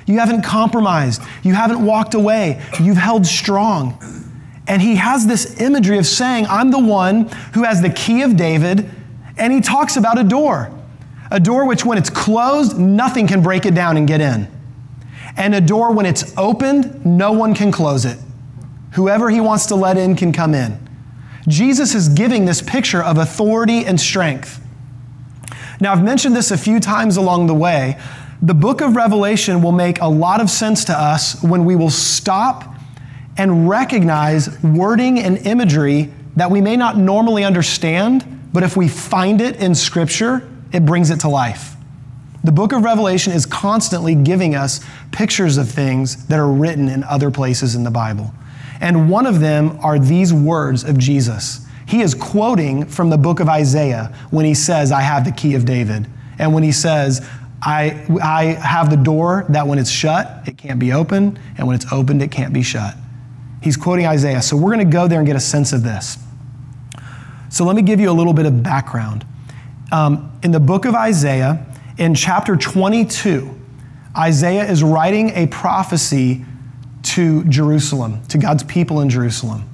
You 0.06 0.20
haven't 0.20 0.44
compromised. 0.44 1.22
You 1.44 1.54
haven't 1.54 1.84
walked 1.84 2.14
away. 2.14 2.62
You've 2.80 2.98
held 2.98 3.26
strong. 3.26 4.00
And 4.68 4.82
he 4.82 4.96
has 4.96 5.28
this 5.28 5.60
imagery 5.60 5.98
of 5.98 6.06
saying, 6.06 6.46
I'm 6.48 6.72
the 6.72 6.80
one 6.80 7.28
who 7.54 7.64
has 7.64 7.82
the 7.82 7.90
key 7.90 8.22
of 8.22 8.38
David. 8.38 8.90
And 9.38 9.52
he 9.52 9.62
talks 9.62 9.98
about 9.98 10.18
a 10.18 10.24
door, 10.24 10.72
a 11.32 11.40
door 11.40 11.68
which, 11.68 11.86
when 11.86 11.98
it's 11.98 12.10
closed, 12.10 12.80
nothing 12.80 13.28
can 13.28 13.44
break 13.44 13.66
it 13.66 13.76
down 13.76 13.98
and 13.98 14.08
get 14.08 14.22
in. 14.22 14.48
And 15.38 15.54
a 15.54 15.62
door, 15.62 15.92
when 15.92 16.06
it's 16.06 16.36
opened, 16.38 17.06
no 17.06 17.34
one 17.34 17.54
can 17.54 17.72
close 17.72 18.06
it. 18.06 18.18
Whoever 18.94 19.30
he 19.30 19.42
wants 19.42 19.66
to 19.68 19.76
let 19.76 19.98
in 19.98 20.16
can 20.16 20.32
come 20.32 20.54
in. 20.54 20.85
Jesus 21.48 21.94
is 21.94 22.10
giving 22.10 22.46
this 22.46 22.62
picture 22.62 23.04
of 23.04 23.18
authority 23.18 23.86
and 23.86 24.00
strength. 24.00 24.62
Now, 25.80 25.92
I've 25.92 26.04
mentioned 26.04 26.36
this 26.36 26.52
a 26.52 26.58
few 26.58 26.80
times 26.80 27.18
along 27.18 27.48
the 27.48 27.54
way. 27.54 28.00
The 28.42 28.54
book 28.54 28.82
of 28.82 28.96
Revelation 28.96 29.62
will 29.62 29.72
make 29.72 30.02
a 30.02 30.08
lot 30.08 30.42
of 30.42 30.50
sense 30.50 30.86
to 30.86 30.94
us 30.94 31.42
when 31.44 31.66
we 31.66 31.76
will 31.76 31.90
stop 31.90 32.76
and 33.38 33.70
recognize 33.70 34.62
wording 34.64 35.20
and 35.20 35.38
imagery 35.46 36.12
that 36.36 36.50
we 36.50 36.62
may 36.62 36.78
not 36.78 36.98
normally 36.98 37.44
understand, 37.44 38.50
but 38.54 38.64
if 38.64 38.76
we 38.78 38.88
find 38.88 39.42
it 39.42 39.58
in 39.58 39.76
Scripture, 39.76 40.50
it 40.72 40.86
brings 40.86 41.10
it 41.10 41.20
to 41.22 41.30
life. 41.30 41.76
The 42.44 42.52
book 42.52 42.74
of 42.74 42.84
Revelation 42.84 43.34
is 43.34 43.46
constantly 43.46 44.16
giving 44.16 44.56
us 44.56 44.86
pictures 45.12 45.58
of 45.58 45.70
things 45.70 46.28
that 46.28 46.40
are 46.40 46.52
written 46.52 46.90
in 46.90 47.04
other 47.04 47.32
places 47.32 47.76
in 47.76 47.84
the 47.84 47.92
Bible. 47.92 48.34
And 48.82 49.10
one 49.10 49.26
of 49.26 49.40
them 49.40 49.80
are 49.82 50.00
these 50.00 50.34
words 50.34 50.84
of 50.84 50.98
Jesus. 50.98 51.66
He 51.88 52.02
is 52.02 52.16
quoting 52.16 52.86
from 52.86 53.10
the 53.10 53.18
book 53.18 53.40
of 53.40 53.48
Isaiah 53.48 54.14
when 54.32 54.46
he 54.46 54.54
says, 54.54 54.92
I 54.92 55.02
have 55.02 55.24
the 55.24 55.32
key 55.32 55.56
of 55.56 55.66
David. 55.66 56.08
And 56.40 56.54
when 56.54 56.64
he 56.64 56.72
says, 56.72 57.28
I, 57.62 58.06
I 58.22 58.44
have 58.54 58.90
the 58.90 58.98
door 58.98 59.46
that 59.50 59.66
when 59.66 59.80
it's 59.80 59.90
shut, 59.90 60.48
it 60.48 60.58
can't 60.58 60.80
be 60.80 60.94
opened, 60.94 61.40
and 61.58 61.68
when 61.68 61.76
it's 61.76 61.92
opened, 61.92 62.22
it 62.22 62.32
can't 62.32 62.54
be 62.54 62.62
shut. 62.62 62.96
He's 63.62 63.78
quoting 63.78 64.06
Isaiah. 64.06 64.42
So 64.42 64.56
we're 64.56 64.74
going 64.74 64.86
to 64.86 64.94
go 64.94 65.08
there 65.08 65.20
and 65.20 65.26
get 65.26 65.36
a 65.36 65.40
sense 65.40 65.74
of 65.74 65.82
this. 65.84 66.18
So 67.50 67.66
let 67.66 67.76
me 67.76 67.82
give 67.82 68.00
you 68.00 68.12
a 68.12 68.14
little 68.14 68.34
bit 68.34 68.46
of 68.46 68.62
background. 68.62 69.26
Um, 69.92 70.38
in 70.44 70.52
the 70.52 70.60
book 70.60 70.86
of 70.86 70.94
Isaiah, 70.94 71.66
in 71.98 72.14
chapter 72.14 72.56
22, 72.56 73.58
Isaiah 74.18 74.70
is 74.70 74.84
writing 74.84 75.32
a 75.32 75.48
prophecy 75.48 76.46
to 77.06 77.44
Jerusalem, 77.46 78.26
to 78.28 78.38
God's 78.38 78.64
people 78.64 79.02
in 79.02 79.10
Jerusalem. 79.10 79.70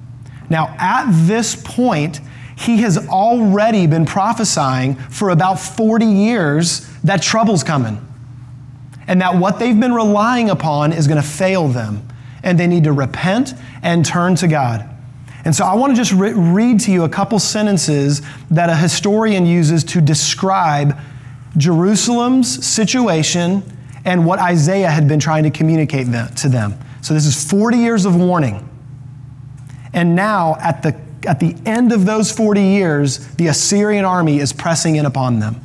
Now, 0.49 0.75
at 0.77 1.09
this 1.25 1.55
point, 1.55 2.19
he 2.57 2.77
has 2.81 3.07
already 3.07 3.87
been 3.87 4.05
prophesying 4.05 4.95
for 4.95 5.29
about 5.29 5.59
40 5.59 6.05
years 6.05 6.87
that 7.03 7.21
trouble's 7.21 7.63
coming 7.63 8.05
and 9.07 9.21
that 9.21 9.35
what 9.35 9.59
they've 9.59 9.79
been 9.79 9.93
relying 9.93 10.49
upon 10.49 10.93
is 10.93 11.07
going 11.07 11.21
to 11.21 11.27
fail 11.27 11.67
them 11.67 12.07
and 12.43 12.59
they 12.59 12.67
need 12.67 12.83
to 12.83 12.91
repent 12.91 13.53
and 13.81 14.05
turn 14.05 14.35
to 14.35 14.47
God. 14.47 14.87
And 15.43 15.55
so 15.55 15.65
I 15.65 15.73
want 15.73 15.91
to 15.91 15.97
just 15.97 16.11
re- 16.11 16.33
read 16.33 16.79
to 16.81 16.91
you 16.91 17.03
a 17.03 17.09
couple 17.09 17.39
sentences 17.39 18.21
that 18.51 18.69
a 18.69 18.75
historian 18.75 19.45
uses 19.45 19.83
to 19.85 20.01
describe 20.01 20.99
Jerusalem's 21.57 22.65
situation 22.65 23.63
and 24.05 24.25
what 24.25 24.39
Isaiah 24.39 24.89
had 24.89 25.07
been 25.07 25.19
trying 25.19 25.43
to 25.43 25.49
communicate 25.49 26.07
to 26.07 26.49
them. 26.49 26.77
So 27.01 27.13
this 27.13 27.25
is 27.25 27.49
40 27.49 27.77
years 27.77 28.05
of 28.05 28.15
warning. 28.15 28.67
And 29.93 30.15
now, 30.15 30.55
at 30.61 30.83
the, 30.83 30.99
at 31.27 31.39
the 31.39 31.55
end 31.65 31.91
of 31.91 32.05
those 32.05 32.31
40 32.31 32.61
years, 32.61 33.27
the 33.35 33.47
Assyrian 33.47 34.05
army 34.05 34.39
is 34.39 34.53
pressing 34.53 34.95
in 34.95 35.05
upon 35.05 35.39
them. 35.39 35.59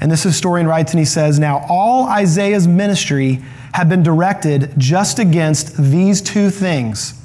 And 0.00 0.10
this 0.10 0.22
historian 0.22 0.66
writes 0.66 0.92
and 0.92 0.98
he 0.98 1.04
says, 1.04 1.38
Now 1.38 1.64
all 1.68 2.08
Isaiah's 2.08 2.66
ministry 2.66 3.42
had 3.74 3.88
been 3.88 4.02
directed 4.02 4.72
just 4.78 5.18
against 5.18 5.76
these 5.76 6.20
two 6.22 6.50
things 6.50 7.16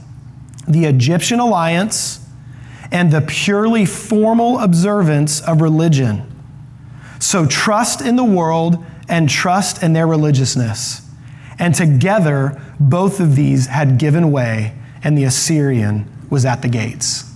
the 0.67 0.85
Egyptian 0.85 1.39
alliance 1.39 2.19
and 2.91 3.11
the 3.11 3.21
purely 3.21 3.85
formal 3.85 4.59
observance 4.59 5.39
of 5.41 5.61
religion. 5.61 6.23
So 7.19 7.45
trust 7.45 8.01
in 8.01 8.15
the 8.15 8.23
world 8.23 8.83
and 9.07 9.29
trust 9.29 9.83
in 9.83 9.93
their 9.93 10.07
religiousness. 10.07 11.04
And 11.57 11.73
together, 11.73 12.61
both 12.79 13.19
of 13.19 13.35
these 13.35 13.67
had 13.67 13.97
given 13.97 14.31
way, 14.31 14.73
and 15.03 15.17
the 15.17 15.23
Assyrian 15.23 16.11
was 16.29 16.45
at 16.45 16.61
the 16.61 16.67
gates. 16.67 17.31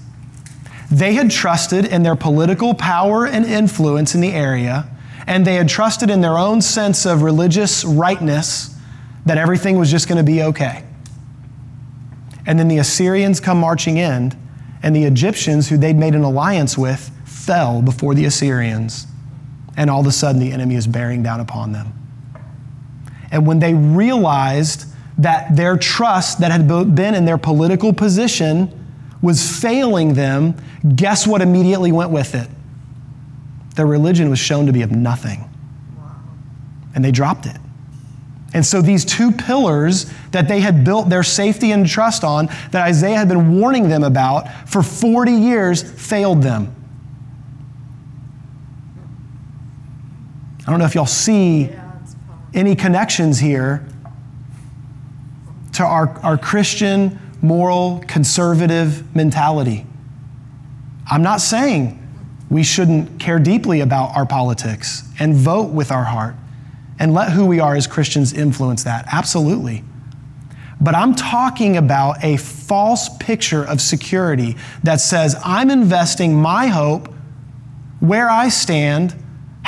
They 0.92 1.14
had 1.14 1.30
trusted 1.30 1.86
in 1.86 2.04
their 2.04 2.16
political 2.16 2.74
power 2.74 3.26
and 3.26 3.46
influence 3.46 4.16
in 4.16 4.22
the 4.22 4.34
area, 4.34 4.90
and 5.28 5.46
they 5.46 5.56
had 5.56 5.70
trusted 5.70 6.10
in 6.10 6.22
their 6.22 6.38
own 6.38 6.62
sense 6.62 7.06
of 7.06 7.22
religious 7.22 7.86
rightness 7.86 8.76
that 9.26 9.38
everything 9.38 9.78
was 9.78 9.92
just 9.92 10.08
going 10.08 10.18
to 10.18 10.24
be 10.24 10.42
okay. 10.42 10.84
And 12.48 12.58
then 12.58 12.68
the 12.68 12.80
Assyrians 12.80 13.40
come 13.40 13.60
marching 13.60 13.98
in, 13.98 14.34
and 14.82 14.96
the 14.96 15.04
Egyptians, 15.04 15.70
who 15.70 15.78
they'd 15.78 15.98
made 15.98 16.16
an 16.16 16.24
alliance 16.24 16.78
with, 16.78 17.12
fell 17.26 17.82
before 17.82 18.16
the 18.16 18.26
Assyrians. 18.26 19.06
And 19.78 19.90
all 19.90 20.02
of 20.02 20.08
a 20.08 20.12
sudden, 20.12 20.42
the 20.42 20.52
enemy 20.52 20.76
is 20.76 20.88
bearing 20.88 21.22
down 21.22 21.40
upon 21.40 21.74
them. 21.74 21.94
And 23.32 23.46
when 23.46 23.60
they 23.60 23.74
realized 23.74 24.86
that 25.18 25.56
their 25.56 25.78
trust 25.78 26.40
that 26.40 26.52
had 26.52 26.68
been 26.68 27.14
in 27.14 27.26
their 27.26 27.38
political 27.38 27.94
position 27.94 28.74
was 29.22 29.60
failing 29.60 30.14
them, 30.14 30.56
guess 30.96 31.28
what 31.28 31.42
immediately 31.42 31.92
went 31.92 32.10
with 32.10 32.36
it? 32.36 32.48
Their 33.76 33.86
religion 33.86 34.30
was 34.30 34.40
shown 34.40 34.66
to 34.66 34.72
be 34.72 34.82
of 34.82 34.92
nothing. 34.92 35.50
And 36.96 37.04
they 37.04 37.12
dropped 37.12 37.46
it. 37.46 37.58
And 38.54 38.66
so 38.66 38.82
these 38.82 39.06
two 39.06 39.32
pillars 39.32 40.12
that 40.32 40.48
they 40.48 40.60
had 40.60 40.84
built 40.84 41.10
their 41.10 41.22
safety 41.22 41.72
and 41.72 41.88
trust 41.88 42.24
on, 42.24 42.48
that 42.72 42.88
Isaiah 42.88 43.18
had 43.18 43.28
been 43.28 43.60
warning 43.60 43.90
them 43.90 44.04
about 44.04 44.50
for 44.68 44.82
40 44.82 45.32
years, 45.32 45.84
failed 45.84 46.42
them. 46.42 46.76
I 50.66 50.72
don't 50.72 50.80
know 50.80 50.86
if 50.86 50.96
y'all 50.96 51.06
see 51.06 51.70
any 52.54 52.76
connections 52.76 53.40
here 53.40 53.86
to 55.74 55.84
our, 55.84 56.10
our 56.20 56.38
Christian, 56.38 57.20
moral, 57.42 58.04
conservative 58.08 59.16
mentality. 59.16 59.86
I'm 61.10 61.22
not 61.22 61.42
saying 61.42 61.96
we 62.50 62.64
shouldn't 62.64 63.20
care 63.20 63.40
deeply 63.40 63.82
about 63.82 64.16
our 64.16 64.26
politics 64.26 65.04
and 65.20 65.36
vote 65.36 65.72
with 65.72 65.92
our 65.92 66.04
heart 66.04 66.36
and 67.00 67.14
let 67.14 67.32
who 67.32 67.46
we 67.46 67.60
are 67.60 67.76
as 67.76 67.88
Christians 67.88 68.34
influence 68.34 68.84
that. 68.84 69.06
Absolutely. 69.12 69.84
But 70.82 70.96
I'm 70.96 71.14
talking 71.14 71.78
about 71.78 72.24
a 72.24 72.38
false 72.38 73.10
picture 73.18 73.64
of 73.64 73.82
security 73.82 74.56
that 74.84 75.02
says 75.02 75.36
I'm 75.44 75.70
investing 75.70 76.36
my 76.36 76.68
hope 76.68 77.14
where 78.00 78.30
I 78.30 78.50
stand, 78.50 79.16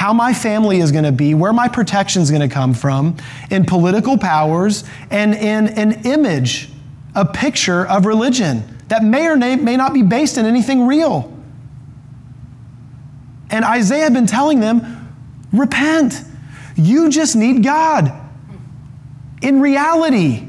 how 0.02 0.14
my 0.14 0.34
family 0.34 0.80
is 0.80 0.92
going 0.92 1.04
to 1.04 1.12
be, 1.12 1.36
where 1.36 1.54
my 1.54 1.68
protection 1.68 2.24
is 2.24 2.32
going 2.32 2.42
to 2.42 2.52
come 2.52 2.74
from, 2.74 3.16
in 3.52 3.64
political 3.64 4.18
powers 4.18 4.84
and 5.12 5.36
in 5.36 5.68
an 5.78 5.92
image, 6.08 6.70
a 7.14 7.24
picture 7.24 7.86
of 7.86 8.08
religion 8.08 8.64
that 8.88 9.04
may 9.04 9.28
or 9.28 9.36
may 9.36 9.78
not 9.78 9.94
be 9.94 10.02
based 10.02 10.40
in 10.40 10.48
anything 10.48 10.88
real. 10.88 11.32
And 13.52 13.64
Isaiah 13.64 14.06
had 14.06 14.14
been 14.16 14.26
telling 14.26 14.60
them, 14.60 15.16
repent. 15.54 16.16
You 16.76 17.12
just 17.12 17.36
need 17.36 17.64
God. 17.64 18.12
In 19.44 19.62
reality, 19.62 20.48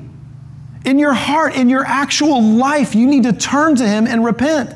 in 0.86 0.98
your 0.98 1.12
heart, 1.12 1.56
in 1.56 1.68
your 1.68 1.84
actual 1.84 2.40
life, 2.42 2.94
you 2.94 3.06
need 3.06 3.24
to 3.24 3.34
turn 3.34 3.76
to 3.76 3.86
Him 3.86 4.06
and 4.06 4.24
repent. 4.24 4.74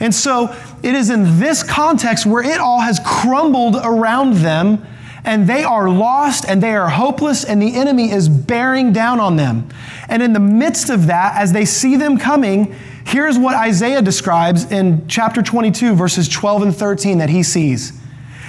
And 0.00 0.12
so 0.12 0.56
it 0.82 0.94
is 0.94 1.10
in 1.10 1.38
this 1.38 1.62
context 1.62 2.26
where 2.26 2.42
it 2.42 2.58
all 2.58 2.80
has 2.80 3.00
crumbled 3.04 3.76
around 3.76 4.34
them 4.34 4.86
and 5.24 5.48
they 5.48 5.64
are 5.64 5.90
lost 5.90 6.44
and 6.48 6.62
they 6.62 6.74
are 6.74 6.88
hopeless 6.88 7.44
and 7.44 7.60
the 7.60 7.74
enemy 7.74 8.10
is 8.10 8.28
bearing 8.28 8.92
down 8.92 9.20
on 9.20 9.36
them. 9.36 9.68
And 10.08 10.22
in 10.22 10.32
the 10.32 10.40
midst 10.40 10.88
of 10.90 11.06
that, 11.06 11.36
as 11.36 11.52
they 11.52 11.64
see 11.64 11.96
them 11.96 12.16
coming, 12.16 12.74
here's 13.04 13.38
what 13.38 13.54
Isaiah 13.54 14.00
describes 14.00 14.70
in 14.70 15.06
chapter 15.08 15.42
22, 15.42 15.94
verses 15.94 16.28
12 16.28 16.62
and 16.62 16.74
13 16.74 17.18
that 17.18 17.28
he 17.28 17.42
sees. 17.42 17.92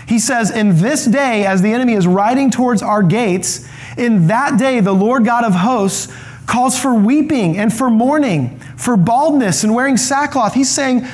He 0.08 0.20
says, 0.20 0.52
In 0.52 0.78
this 0.78 1.06
day, 1.06 1.46
as 1.46 1.62
the 1.62 1.74
enemy 1.74 1.94
is 1.94 2.08
riding 2.08 2.50
towards 2.50 2.82
our 2.82 3.04
gates, 3.04 3.68
in 3.98 4.28
that 4.28 4.58
day 4.58 4.80
the 4.80 4.94
Lord 4.94 5.26
God 5.26 5.44
of 5.44 5.54
hosts 5.54 6.14
calls 6.46 6.80
for 6.80 6.94
weeping 6.96 7.58
and 7.58 7.72
for 7.72 7.90
mourning, 7.90 8.58
for 8.76 8.98
baldness 8.98 9.64
and 9.64 9.76
wearing 9.76 9.98
sackcloth. 9.98 10.54
He's 10.54 10.72
saying, 10.72 11.06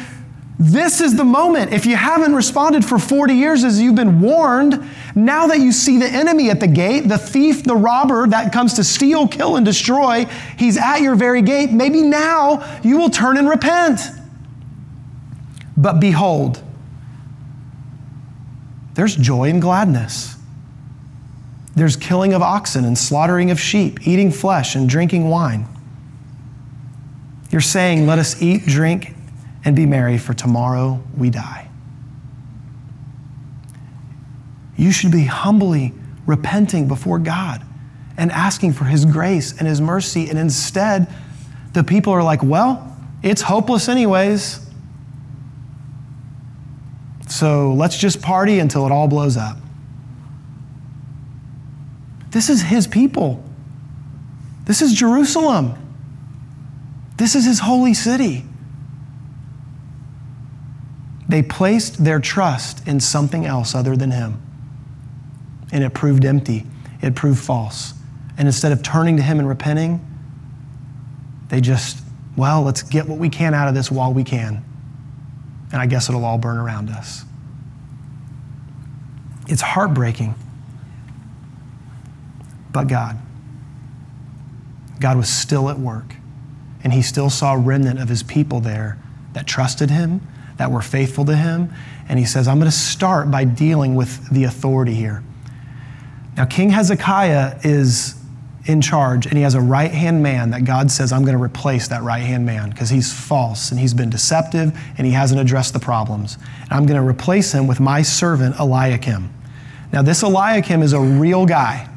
this 0.57 1.01
is 1.01 1.17
the 1.17 1.25
moment. 1.25 1.73
If 1.73 1.85
you 1.85 1.97
haven't 1.97 2.33
responded 2.33 2.85
for 2.85 2.97
40 2.97 3.33
years 3.33 3.63
as 3.65 3.81
you've 3.81 3.95
been 3.95 4.21
warned, 4.21 4.87
now 5.13 5.47
that 5.47 5.59
you 5.59 5.73
see 5.73 5.97
the 5.97 6.07
enemy 6.07 6.49
at 6.49 6.61
the 6.61 6.67
gate, 6.67 7.09
the 7.09 7.17
thief, 7.17 7.63
the 7.63 7.75
robber 7.75 8.27
that 8.27 8.53
comes 8.53 8.75
to 8.75 8.83
steal, 8.83 9.27
kill, 9.27 9.57
and 9.57 9.65
destroy, 9.65 10.25
he's 10.57 10.77
at 10.77 11.01
your 11.01 11.15
very 11.15 11.41
gate. 11.41 11.71
Maybe 11.71 12.01
now 12.01 12.79
you 12.83 12.97
will 12.97 13.09
turn 13.09 13.37
and 13.37 13.49
repent. 13.49 13.99
But 15.75 15.99
behold, 15.99 16.61
there's 18.93 19.15
joy 19.15 19.49
and 19.49 19.61
gladness. 19.61 20.37
There's 21.75 21.97
killing 21.97 22.33
of 22.33 22.41
oxen 22.41 22.85
and 22.85 22.97
slaughtering 22.97 23.51
of 23.51 23.59
sheep, 23.59 24.07
eating 24.07 24.31
flesh 24.31 24.75
and 24.75 24.87
drinking 24.87 25.27
wine. 25.27 25.67
You're 27.51 27.59
saying, 27.59 28.07
Let 28.07 28.19
us 28.19 28.41
eat, 28.41 28.65
drink, 28.65 29.14
and 29.65 29.75
be 29.75 29.87
merry, 29.87 30.19
for 30.19 30.33
tomorrow 30.33 31.03
we 31.17 31.31
die. 31.31 31.67
You 34.77 34.91
should 34.91 35.11
be 35.11 35.25
humbly 35.25 35.93
repenting 36.27 36.87
before 36.87 37.17
God 37.17 37.63
and 38.17 38.31
asking 38.31 38.73
for 38.73 38.85
His 38.85 39.05
grace 39.05 39.57
and 39.57 39.67
His 39.67 39.81
mercy. 39.81 40.29
And 40.29 40.37
instead, 40.37 41.07
the 41.73 41.83
people 41.83 42.13
are 42.13 42.23
like, 42.23 42.43
Well, 42.43 42.95
it's 43.23 43.41
hopeless, 43.41 43.89
anyways. 43.89 44.59
So 47.27 47.73
let's 47.73 47.97
just 47.97 48.21
party 48.21 48.59
until 48.59 48.85
it 48.85 48.91
all 48.91 49.07
blows 49.07 49.35
up. 49.35 49.57
This 52.29 52.49
is 52.49 52.61
His 52.61 52.85
people. 52.85 53.43
This 54.65 54.81
is 54.81 54.93
Jerusalem. 54.93 55.73
This 57.17 57.35
is 57.35 57.45
His 57.45 57.59
holy 57.59 57.93
city. 57.93 58.45
They 61.27 61.41
placed 61.41 62.03
their 62.03 62.19
trust 62.19 62.87
in 62.87 62.99
something 62.99 63.45
else 63.45 63.73
other 63.73 63.95
than 63.95 64.11
Him. 64.11 64.41
And 65.71 65.83
it 65.83 65.93
proved 65.93 66.25
empty, 66.25 66.65
it 67.01 67.15
proved 67.15 67.39
false. 67.39 67.93
And 68.37 68.47
instead 68.47 68.71
of 68.71 68.83
turning 68.83 69.17
to 69.17 69.23
Him 69.23 69.39
and 69.39 69.47
repenting, 69.47 70.05
they 71.49 71.61
just, 71.61 72.03
well, 72.35 72.61
let's 72.61 72.83
get 72.83 73.07
what 73.07 73.17
we 73.17 73.29
can 73.29 73.53
out 73.53 73.67
of 73.67 73.75
this 73.75 73.89
while 73.89 74.13
we 74.13 74.23
can. 74.23 74.63
And 75.71 75.81
I 75.81 75.85
guess 75.85 76.09
it'll 76.09 76.25
all 76.25 76.37
burn 76.37 76.57
around 76.57 76.89
us. 76.89 77.23
It's 79.47 79.61
heartbreaking. 79.61 80.35
But 82.71 82.87
God, 82.87 83.17
God 84.99 85.17
was 85.17 85.29
still 85.29 85.69
at 85.69 85.79
work. 85.79 86.15
And 86.83 86.93
He 86.93 87.01
still 87.01 87.29
saw 87.29 87.55
a 87.55 87.57
remnant 87.57 87.99
of 87.99 88.09
His 88.09 88.21
people 88.21 88.59
there 88.59 88.99
that 89.33 89.47
trusted 89.47 89.89
Him, 89.89 90.21
that 90.57 90.71
were 90.71 90.81
faithful 90.81 91.25
to 91.25 91.35
Him. 91.35 91.73
And 92.07 92.19
He 92.19 92.25
says, 92.25 92.47
I'm 92.47 92.59
going 92.59 92.71
to 92.71 92.77
start 92.77 93.31
by 93.31 93.43
dealing 93.43 93.95
with 93.95 94.29
the 94.29 94.43
authority 94.43 94.93
here. 94.93 95.23
Now, 96.37 96.45
King 96.45 96.69
Hezekiah 96.69 97.59
is 97.63 98.15
in 98.65 98.81
charge, 98.81 99.25
and 99.27 99.37
he 99.37 99.43
has 99.43 99.53
a 99.53 99.61
right 99.61 99.91
hand 99.91 100.23
man 100.23 100.49
that 100.49 100.65
God 100.65 100.89
says, 100.89 101.11
I'm 101.11 101.21
going 101.21 101.37
to 101.37 101.43
replace 101.43 101.87
that 101.89 102.01
right 102.01 102.23
hand 102.23 102.45
man 102.45 102.71
because 102.71 102.89
he's 102.89 103.13
false 103.13 103.71
and 103.71 103.79
he's 103.79 103.93
been 103.93 104.09
deceptive 104.09 104.77
and 104.97 105.05
he 105.05 105.13
hasn't 105.13 105.39
addressed 105.39 105.73
the 105.73 105.79
problems. 105.79 106.37
And 106.63 106.71
I'm 106.71 106.85
going 106.85 106.99
to 106.99 107.07
replace 107.07 107.51
him 107.51 107.67
with 107.67 107.79
my 107.79 108.01
servant 108.01 108.55
Eliakim. 108.59 109.31
Now, 109.93 110.01
this 110.01 110.23
Eliakim 110.23 110.81
is 110.81 110.93
a 110.93 110.99
real 110.99 111.45
guy. 111.45 111.87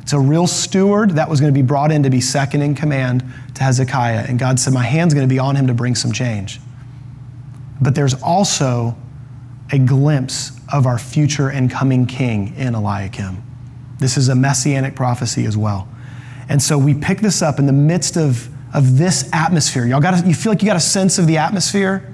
It's 0.00 0.14
a 0.14 0.18
real 0.18 0.46
steward 0.46 1.10
that 1.10 1.28
was 1.28 1.40
going 1.40 1.52
to 1.52 1.58
be 1.58 1.66
brought 1.66 1.92
in 1.92 2.02
to 2.04 2.10
be 2.10 2.20
second 2.20 2.62
in 2.62 2.74
command 2.74 3.22
to 3.54 3.62
Hezekiah. 3.62 4.24
And 4.28 4.38
God 4.38 4.58
said, 4.58 4.72
My 4.72 4.84
hand's 4.84 5.12
going 5.12 5.28
to 5.28 5.32
be 5.32 5.38
on 5.38 5.54
him 5.54 5.66
to 5.66 5.74
bring 5.74 5.94
some 5.94 6.12
change. 6.12 6.60
But 7.80 7.94
there's 7.94 8.14
also 8.22 8.96
a 9.72 9.78
glimpse 9.78 10.52
of 10.72 10.86
our 10.86 10.98
future 10.98 11.48
and 11.48 11.70
coming 11.70 12.06
king 12.06 12.54
in 12.56 12.74
Eliakim. 12.74 13.42
This 13.98 14.16
is 14.16 14.28
a 14.28 14.34
messianic 14.34 14.94
prophecy 14.94 15.44
as 15.44 15.56
well. 15.56 15.88
And 16.48 16.62
so 16.62 16.78
we 16.78 16.94
pick 16.94 17.20
this 17.20 17.42
up 17.42 17.58
in 17.58 17.66
the 17.66 17.72
midst 17.72 18.16
of, 18.16 18.48
of 18.74 18.98
this 18.98 19.28
atmosphere. 19.32 19.86
Y'all 19.86 20.00
got 20.00 20.26
you 20.26 20.34
feel 20.34 20.52
like 20.52 20.62
you 20.62 20.66
got 20.66 20.76
a 20.76 20.80
sense 20.80 21.18
of 21.18 21.26
the 21.26 21.38
atmosphere? 21.38 22.12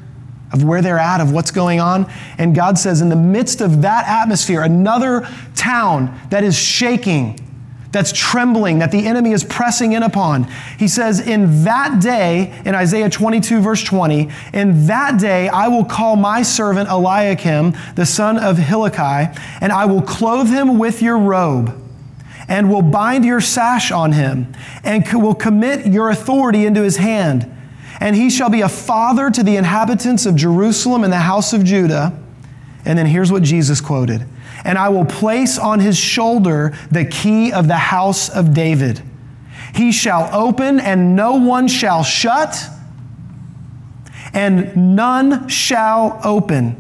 Of 0.53 0.65
where 0.65 0.83
they're 0.83 0.99
at, 0.99 1.23
of 1.23 1.33
what's 1.33 1.51
going 1.51 1.81
on. 1.81 2.11
And 2.37 2.55
God 2.55 2.77
says, 2.79 3.01
in 3.01 3.09
the 3.09 3.17
midst 3.17 3.63
of 3.63 3.81
that 3.83 4.07
atmosphere, 4.07 4.63
another 4.63 5.27
town 5.55 6.19
that 6.29 6.45
is 6.45 6.55
shaking, 6.55 7.39
that's 7.93 8.11
trembling, 8.11 8.79
that 8.79 8.91
the 8.91 9.07
enemy 9.07 9.33
is 9.33 9.45
pressing 9.45 9.93
in 9.93 10.03
upon. 10.03 10.45
He 10.79 10.89
says, 10.89 11.21
In 11.21 11.65
that 11.65 12.01
day, 12.03 12.59
in 12.65 12.75
Isaiah 12.75 13.11
22, 13.11 13.61
verse 13.61 13.85
20, 13.85 14.31
in 14.55 14.87
that 14.87 15.21
day 15.21 15.49
I 15.49 15.69
will 15.69 15.85
call 15.85 16.17
my 16.17 16.43
servant 16.43 16.89
Eliakim, 16.89 17.75
the 17.95 18.07
son 18.07 18.39
of 18.39 18.57
Hilkiah, 18.57 19.37
and 19.61 19.71
I 19.71 19.85
will 19.85 20.03
clothe 20.03 20.49
him 20.49 20.79
with 20.79 21.03
your 21.03 21.19
robe 21.19 21.79
and 22.49 22.71
will 22.71 22.83
bind 22.83 23.25
your 23.25 23.41
sash 23.41 23.91
on 23.93 24.13
him, 24.13 24.53
and 24.85 25.07
will 25.13 25.35
commit 25.35 25.87
your 25.87 26.11
authority 26.11 26.67
into 26.67 26.83
his 26.83 26.97
hand. 26.97 27.49
And 28.01 28.17
he 28.17 28.31
shall 28.31 28.51
be 28.51 28.63
a 28.63 28.69
father 28.69 29.31
to 29.31 29.43
the 29.43 29.57
inhabitants 29.57 30.27
of 30.27 30.35
Jerusalem 30.35 31.05
and 31.05 31.13
the 31.13 31.19
house 31.19 31.53
of 31.53 31.63
Judah. 31.63 32.19
And 32.85 32.99
then 32.99 33.07
here's 33.07 33.31
what 33.31 33.43
Jesus 33.43 33.81
quoted 33.81 34.27
And 34.65 34.79
I 34.79 34.89
will 34.89 35.05
place 35.05 35.59
on 35.59 35.81
his 35.81 35.99
shoulder 35.99 36.77
the 36.91 37.05
key 37.05 37.53
of 37.53 37.69
the 37.69 37.77
house 37.77 38.29
of 38.29 38.55
David. 38.55 39.03
He 39.75 39.93
shall 39.93 40.29
open, 40.33 40.79
and 40.79 41.17
no 41.17 41.37
one 41.37 41.69
shall 41.69 42.05
shut, 42.05 42.57
and 44.33 44.95
none 44.97 45.49
shall 45.49 46.21
open. 46.25 46.77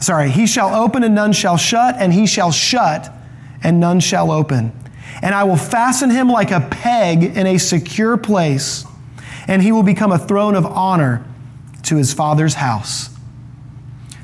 Sorry, 0.00 0.30
he 0.30 0.46
shall 0.46 0.74
open, 0.74 1.04
and 1.04 1.14
none 1.14 1.32
shall 1.32 1.56
shut, 1.56 1.96
and 1.98 2.12
he 2.12 2.26
shall 2.26 2.52
shut, 2.52 3.12
and 3.62 3.80
none 3.80 4.00
shall 4.00 4.30
open 4.30 4.72
and 5.22 5.34
I 5.34 5.44
will 5.44 5.56
fasten 5.56 6.10
him 6.10 6.28
like 6.28 6.50
a 6.50 6.60
peg 6.60 7.24
in 7.24 7.46
a 7.46 7.58
secure 7.58 8.16
place, 8.16 8.84
and 9.46 9.62
he 9.62 9.72
will 9.72 9.82
become 9.82 10.12
a 10.12 10.18
throne 10.18 10.54
of 10.54 10.64
honor 10.64 11.24
to 11.84 11.96
his 11.96 12.12
father's 12.12 12.54
house. 12.54 13.09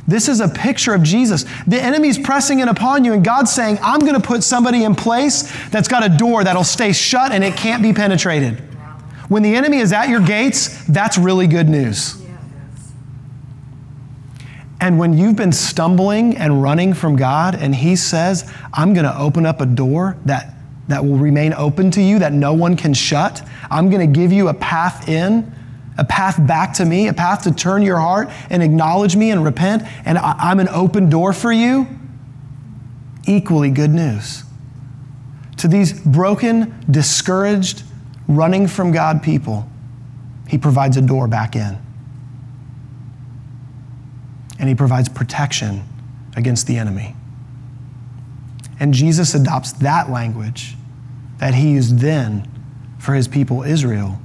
This 0.08 0.28
is 0.28 0.40
a 0.40 0.48
picture 0.48 0.94
of 0.94 1.02
Jesus. 1.02 1.44
The 1.66 1.82
enemy's 1.82 2.18
pressing 2.18 2.60
in 2.60 2.68
upon 2.68 3.04
you, 3.04 3.12
and 3.12 3.24
God's 3.24 3.52
saying, 3.52 3.78
I'm 3.82 4.00
going 4.00 4.14
to 4.14 4.20
put 4.20 4.44
somebody 4.44 4.84
in 4.84 4.94
place 4.94 5.52
that's 5.68 5.88
got 5.88 6.04
a 6.04 6.16
door 6.16 6.44
that'll 6.44 6.64
stay 6.64 6.92
shut 6.92 7.32
and 7.32 7.42
it 7.42 7.56
can't 7.56 7.82
be 7.82 7.92
penetrated. 7.92 8.62
When 9.28 9.42
the 9.42 9.56
enemy 9.56 9.78
is 9.78 9.92
at 9.92 10.08
your 10.08 10.20
gates, 10.20 10.84
that's 10.86 11.18
really 11.18 11.48
good 11.48 11.68
news. 11.68 12.22
And 14.80 14.98
when 14.98 15.16
you've 15.16 15.36
been 15.36 15.52
stumbling 15.52 16.36
and 16.36 16.62
running 16.62 16.94
from 16.94 17.16
God, 17.16 17.56
and 17.56 17.74
He 17.74 17.96
says, 17.96 18.52
I'm 18.72 18.94
going 18.94 19.06
to 19.06 19.18
open 19.18 19.44
up 19.44 19.60
a 19.60 19.66
door 19.66 20.16
that 20.26 20.56
that 20.88 21.04
will 21.04 21.18
remain 21.18 21.52
open 21.54 21.90
to 21.92 22.00
you 22.00 22.18
that 22.20 22.32
no 22.32 22.52
one 22.52 22.76
can 22.76 22.94
shut. 22.94 23.46
I'm 23.70 23.90
going 23.90 24.12
to 24.12 24.20
give 24.20 24.32
you 24.32 24.48
a 24.48 24.54
path 24.54 25.08
in, 25.08 25.52
a 25.98 26.04
path 26.04 26.44
back 26.46 26.74
to 26.74 26.84
me, 26.84 27.08
a 27.08 27.12
path 27.12 27.42
to 27.42 27.52
turn 27.52 27.82
your 27.82 27.98
heart 27.98 28.28
and 28.50 28.62
acknowledge 28.62 29.16
me 29.16 29.30
and 29.30 29.44
repent, 29.44 29.82
and 30.04 30.18
I'm 30.18 30.60
an 30.60 30.68
open 30.68 31.08
door 31.08 31.32
for 31.32 31.52
you. 31.52 31.86
Equally 33.26 33.70
good 33.70 33.90
news. 33.90 34.44
To 35.58 35.68
these 35.68 35.92
broken, 35.92 36.84
discouraged, 36.90 37.82
running 38.28 38.66
from 38.66 38.92
God 38.92 39.22
people, 39.22 39.68
He 40.48 40.58
provides 40.58 40.96
a 40.96 41.02
door 41.02 41.26
back 41.28 41.56
in. 41.56 41.78
And 44.58 44.68
He 44.68 44.74
provides 44.74 45.08
protection 45.08 45.82
against 46.36 46.66
the 46.66 46.76
enemy. 46.76 47.16
And 48.78 48.92
Jesus 48.92 49.34
adopts 49.34 49.72
that 49.72 50.10
language 50.10 50.76
that 51.38 51.54
he 51.54 51.70
used 51.70 51.98
then 51.98 52.48
for 52.98 53.14
his 53.14 53.28
people 53.28 53.62
Israel. 53.62 54.20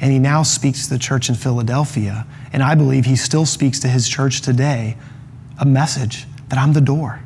And 0.00 0.12
he 0.12 0.18
now 0.18 0.42
speaks 0.42 0.84
to 0.84 0.90
the 0.94 0.98
church 0.98 1.28
in 1.28 1.34
Philadelphia. 1.34 2.26
And 2.52 2.62
I 2.62 2.74
believe 2.74 3.04
he 3.04 3.16
still 3.16 3.46
speaks 3.46 3.80
to 3.80 3.88
his 3.88 4.08
church 4.08 4.40
today 4.40 4.96
a 5.60 5.64
message 5.64 6.26
that 6.48 6.58
I'm 6.58 6.72
the 6.72 6.80
door. 6.80 7.20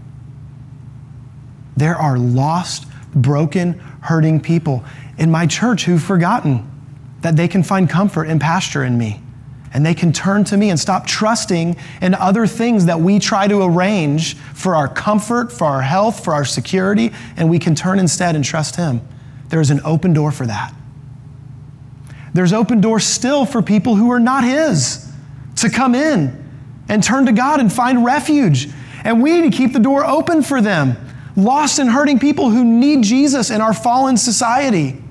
There 1.77 1.97
are 1.97 2.19
lost, 2.19 2.87
broken, 3.15 3.75
hurting 4.01 4.41
people 4.41 4.85
in 5.19 5.31
my 5.31 5.47
church 5.47 5.85
who've 5.85 6.03
forgotten 6.03 6.69
that 7.21 7.37
they 7.37 7.47
can 7.47 7.63
find 7.63 7.89
comfort 7.89 8.25
and 8.25 8.41
pasture 8.41 8.85
in 8.85 8.97
me 8.99 9.21
and 9.75 9.85
they 9.85 9.95
can 9.95 10.13
turn 10.13 10.45
to 10.45 10.57
me 10.57 10.71
and 10.71 10.79
stop 10.79 11.07
trusting 11.07 11.77
in 12.01 12.15
other 12.15 12.47
things 12.47 12.87
that 12.87 13.01
we 13.01 13.19
try 13.19 13.49
to 13.49 13.63
arrange 13.63 14.37
for 14.37 14.75
our 14.75 14.89
comfort, 14.89 15.51
for 15.51 15.67
our 15.67 15.83
health, 15.83 16.23
for 16.23 16.35
our 16.35 16.45
security, 16.45 17.13
and 17.37 17.49
we 17.49 17.59
can 17.59 17.75
turn 17.75 17.99
instead 17.99 18.37
and 18.37 18.45
trust 18.45 18.77
Him. 18.77 19.01
There 19.49 19.61
is 19.61 19.71
an 19.71 19.81
open 19.85 20.13
door 20.13 20.31
for 20.31 20.47
that. 20.47 20.75
There's 22.35 22.53
open 22.53 22.81
doors 22.81 23.05
still 23.05 23.45
for 23.45 23.63
people 23.63 23.97
who 23.97 24.11
are 24.11 24.21
not 24.21 24.45
His 24.45 25.11
to 25.57 25.69
come 25.69 25.95
in 25.95 26.39
and 26.89 27.03
turn 27.03 27.27
to 27.27 27.33
God 27.33 27.61
and 27.61 27.73
find 27.73 28.05
refuge. 28.05 28.69
And 29.05 29.23
we 29.23 29.41
need 29.41 29.53
to 29.53 29.57
keep 29.57 29.73
the 29.73 29.81
door 29.81 30.05
open 30.05 30.43
for 30.43 30.61
them. 30.61 30.97
Lost 31.37 31.79
and 31.79 31.91
hurting 31.91 32.19
people 32.19 32.51
who 32.51 32.65
need 32.65 33.03
Jesus 33.03 33.51
in 33.51 33.61
our 33.61 33.75
fallen 33.75 34.17
society. 34.17 35.03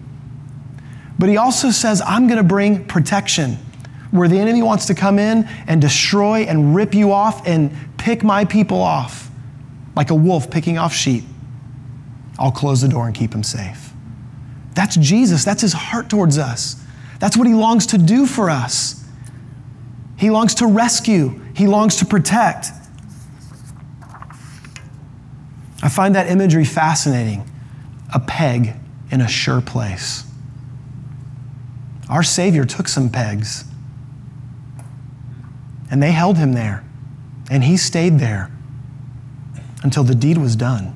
But 1.20 1.30
He 1.30 1.38
also 1.38 1.72
says, 1.72 2.02
I'm 2.06 2.28
going 2.28 2.38
to 2.38 2.44
bring 2.44 2.86
protection 2.86 3.58
where 4.12 4.28
the 4.28 4.38
enemy 4.38 4.62
wants 4.62 4.86
to 4.88 4.96
come 4.96 5.18
in 5.18 5.46
and 5.68 5.82
destroy 5.82 6.42
and 6.42 6.76
rip 6.76 6.94
you 6.94 7.12
off 7.12 7.48
and 7.48 7.72
pick 7.98 8.24
my 8.24 8.46
people 8.46 8.82
off, 8.82 9.30
like 9.96 10.10
a 10.10 10.16
wolf 10.16 10.52
picking 10.52 10.78
off 10.78 10.94
sheep, 10.94 11.24
I'll 12.38 12.52
close 12.52 12.82
the 12.82 12.88
door 12.88 13.06
and 13.06 13.16
keep 13.16 13.34
him 13.34 13.44
safe. 13.44 13.94
That's 14.74 14.96
Jesus. 14.96 15.46
That's 15.46 15.62
his 15.62 15.74
heart 15.74 16.10
towards 16.10 16.38
us. 16.38 16.81
That's 17.22 17.38
what 17.38 17.48
he 17.48 17.54
longs 17.54 17.86
to 17.88 18.00
do 18.00 18.26
for 18.26 18.50
us. 18.50 19.06
He 20.18 20.32
longs 20.32 20.56
to 20.56 20.66
rescue, 20.66 21.40
he 21.56 21.68
longs 21.68 21.98
to 21.98 22.06
protect. 22.06 22.68
I 25.84 25.90
find 25.90 26.16
that 26.16 26.28
imagery 26.28 26.66
fascinating 26.66 27.48
a 28.14 28.20
peg 28.20 28.74
in 29.12 29.22
a 29.22 29.28
sure 29.28 29.62
place. 29.62 30.26
Our 32.10 32.24
Savior 32.24 32.66
took 32.66 32.88
some 32.88 33.10
pegs, 33.10 33.66
and 35.92 36.02
they 36.02 36.12
held 36.12 36.38
him 36.38 36.54
there, 36.54 36.84
and 37.52 37.64
he 37.64 37.78
stayed 37.78 38.18
there 38.18 38.52
until 39.84 40.04
the 40.04 40.16
deed 40.16 40.40
was 40.40 40.56
done, 40.56 40.96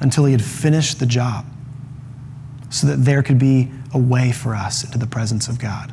until 0.00 0.26
he 0.26 0.32
had 0.32 0.44
finished 0.44 1.00
the 1.00 1.06
job, 1.06 1.46
so 2.68 2.86
that 2.86 3.04
there 3.04 3.22
could 3.22 3.38
be 3.38 3.70
a 3.92 3.98
way 3.98 4.32
for 4.32 4.54
us 4.54 4.84
into 4.84 4.98
the 4.98 5.06
presence 5.06 5.48
of 5.48 5.58
God. 5.58 5.92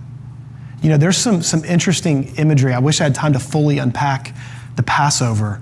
You 0.81 0.89
know, 0.89 0.97
there's 0.97 1.17
some, 1.17 1.41
some 1.41 1.63
interesting 1.65 2.35
imagery. 2.37 2.73
I 2.73 2.79
wish 2.79 3.01
I 3.01 3.03
had 3.05 3.15
time 3.15 3.33
to 3.33 3.39
fully 3.39 3.79
unpack 3.79 4.33
the 4.75 4.83
Passover. 4.83 5.61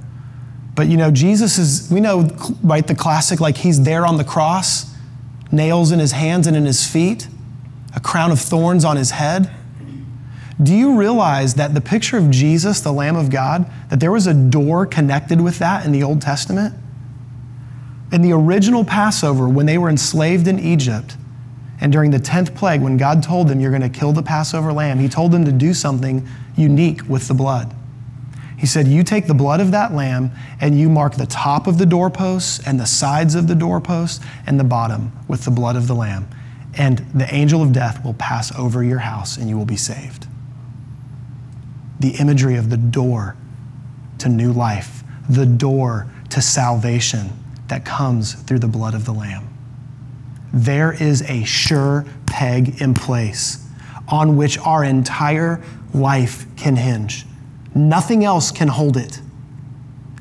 But, 0.75 0.87
you 0.87 0.97
know, 0.97 1.09
Jesus 1.09 1.57
is, 1.57 1.91
we 1.91 1.99
know, 1.99 2.29
right, 2.61 2.85
the 2.85 2.93
classic, 2.93 3.39
like 3.39 3.57
he's 3.57 3.83
there 3.83 4.05
on 4.05 4.17
the 4.17 4.23
cross, 4.23 4.93
nails 5.51 5.91
in 5.91 5.97
his 5.97 6.11
hands 6.11 6.45
and 6.45 6.55
in 6.55 6.65
his 6.65 6.85
feet, 6.85 7.27
a 7.95 7.99
crown 7.99 8.31
of 8.31 8.39
thorns 8.39 8.85
on 8.85 8.95
his 8.95 9.11
head. 9.11 9.49
Do 10.61 10.75
you 10.75 10.97
realize 10.97 11.55
that 11.55 11.73
the 11.73 11.81
picture 11.81 12.17
of 12.17 12.29
Jesus, 12.29 12.79
the 12.81 12.91
Lamb 12.91 13.15
of 13.15 13.31
God, 13.31 13.71
that 13.89 13.99
there 13.99 14.11
was 14.11 14.27
a 14.27 14.33
door 14.33 14.85
connected 14.85 15.41
with 15.41 15.57
that 15.59 15.85
in 15.85 15.91
the 15.91 16.03
Old 16.03 16.21
Testament? 16.21 16.75
In 18.11 18.21
the 18.21 18.33
original 18.33 18.85
Passover, 18.85 19.49
when 19.49 19.65
they 19.65 19.77
were 19.77 19.89
enslaved 19.89 20.47
in 20.47 20.59
Egypt, 20.59 21.17
and 21.79 21.91
during 21.91 22.11
the 22.11 22.19
10th 22.19 22.55
plague, 22.55 22.81
when 22.81 22.97
God 22.97 23.21
told 23.21 23.47
them, 23.47 23.59
You're 23.59 23.71
going 23.71 23.89
to 23.89 23.89
kill 23.89 24.11
the 24.11 24.23
Passover 24.23 24.73
lamb, 24.73 24.99
He 24.99 25.07
told 25.07 25.31
them 25.31 25.45
to 25.45 25.51
do 25.51 25.73
something 25.73 26.27
unique 26.55 27.07
with 27.07 27.27
the 27.27 27.33
blood. 27.33 27.73
He 28.57 28.65
said, 28.65 28.87
You 28.87 29.03
take 29.03 29.27
the 29.27 29.35
blood 29.35 29.59
of 29.59 29.71
that 29.71 29.93
lamb 29.93 30.31
and 30.59 30.79
you 30.79 30.89
mark 30.89 31.15
the 31.15 31.27
top 31.27 31.67
of 31.67 31.77
the 31.77 31.85
doorposts 31.85 32.65
and 32.65 32.79
the 32.79 32.87
sides 32.87 33.35
of 33.35 33.47
the 33.47 33.53
doorposts 33.53 34.23
and 34.47 34.59
the 34.59 34.63
bottom 34.63 35.11
with 35.27 35.45
the 35.45 35.51
blood 35.51 35.75
of 35.75 35.87
the 35.87 35.93
lamb. 35.93 36.27
And 36.75 36.99
the 37.13 37.31
angel 37.33 37.61
of 37.61 37.71
death 37.71 38.03
will 38.03 38.15
pass 38.15 38.55
over 38.57 38.83
your 38.83 38.99
house 38.99 39.37
and 39.37 39.47
you 39.47 39.57
will 39.57 39.65
be 39.65 39.77
saved. 39.77 40.27
The 41.99 42.11
imagery 42.17 42.55
of 42.55 42.69
the 42.71 42.77
door 42.77 43.35
to 44.19 44.29
new 44.29 44.51
life, 44.51 45.03
the 45.29 45.45
door 45.45 46.11
to 46.29 46.41
salvation 46.41 47.29
that 47.67 47.85
comes 47.85 48.33
through 48.33 48.59
the 48.59 48.67
blood 48.67 48.95
of 48.95 49.05
the 49.05 49.13
lamb 49.13 49.46
there 50.53 50.93
is 50.93 51.21
a 51.23 51.43
sure 51.43 52.05
peg 52.25 52.81
in 52.81 52.93
place 52.93 53.65
on 54.07 54.37
which 54.37 54.57
our 54.59 54.83
entire 54.83 55.61
life 55.93 56.45
can 56.55 56.75
hinge. 56.75 57.25
Nothing 57.75 58.23
else 58.23 58.51
can 58.51 58.67
hold 58.67 58.97
it. 58.97 59.21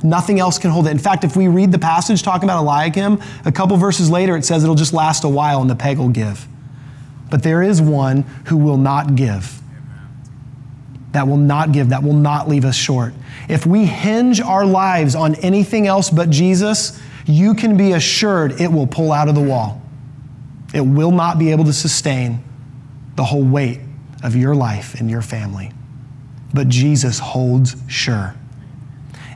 Nothing 0.03 0.41
else 0.41 0.59
can 0.59 0.71
hold 0.71 0.87
it. 0.87 0.91
In 0.91 0.99
fact, 0.99 1.25
if 1.25 1.37
we 1.37 1.49
read 1.49 1.73
the 1.73 1.79
passage 1.79 2.23
talking 2.23 2.45
about 2.45 2.63
Eliakim, 2.63 3.21
a 3.45 3.53
couple 3.53 3.77
verses 3.77 4.11
later 4.11 4.37
it 4.37 4.45
says 4.45 4.63
it'll 4.63 4.75
just 4.75 4.93
last 4.93 5.25
a 5.25 5.29
while 5.29 5.61
and 5.61 5.71
the 5.71 5.77
peg 5.77 5.99
will 5.99 6.09
give. 6.09 6.47
But 7.31 7.43
there 7.43 7.63
is 7.63 7.81
one 7.81 8.23
who 8.47 8.57
will 8.57 8.77
not 8.77 9.17
give. 9.17 9.61
That 11.13 11.27
will 11.27 11.39
not 11.39 11.73
give, 11.73 11.89
that 11.89 12.03
will 12.03 12.13
not 12.13 12.49
leave 12.49 12.65
us 12.65 12.77
short. 12.77 13.15
If 13.49 13.65
we 13.65 13.87
hinge 13.87 14.41
our 14.41 14.67
lives 14.67 15.15
on 15.15 15.35
anything 15.37 15.87
else 15.87 16.11
but 16.11 16.31
Jesus, 16.31 17.01
you 17.25 17.55
can 17.55 17.77
be 17.77 17.93
assured 17.93 18.61
it 18.61 18.71
will 18.71 18.87
pull 18.87 19.13
out 19.13 19.29
of 19.29 19.35
the 19.35 19.41
wall. 19.41 19.81
It 20.77 20.83
will 20.83 21.11
not 21.11 21.39
be 21.39 21.53
able 21.53 21.65
to 21.65 21.73
sustain 21.73 22.45
the 23.15 23.25
whole 23.25 23.43
weight 23.43 23.81
of 24.23 24.37
your 24.37 24.55
life 24.55 25.01
and 25.01 25.11
your 25.11 25.23
family. 25.23 25.73
But 26.53 26.69
Jesus 26.69 27.19
holds 27.19 27.77
sure. 27.89 28.35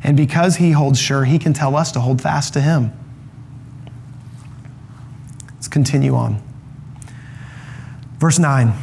And 0.04 0.18
because 0.18 0.56
he 0.56 0.72
holds 0.72 0.98
sure, 0.98 1.24
he 1.24 1.38
can 1.38 1.54
tell 1.54 1.76
us 1.76 1.92
to 1.92 2.00
hold 2.00 2.20
fast 2.20 2.52
to 2.52 2.60
him. 2.60 2.92
Let's 5.54 5.66
continue 5.66 6.14
on. 6.14 6.42
Verse 8.18 8.38
9. 8.38 8.74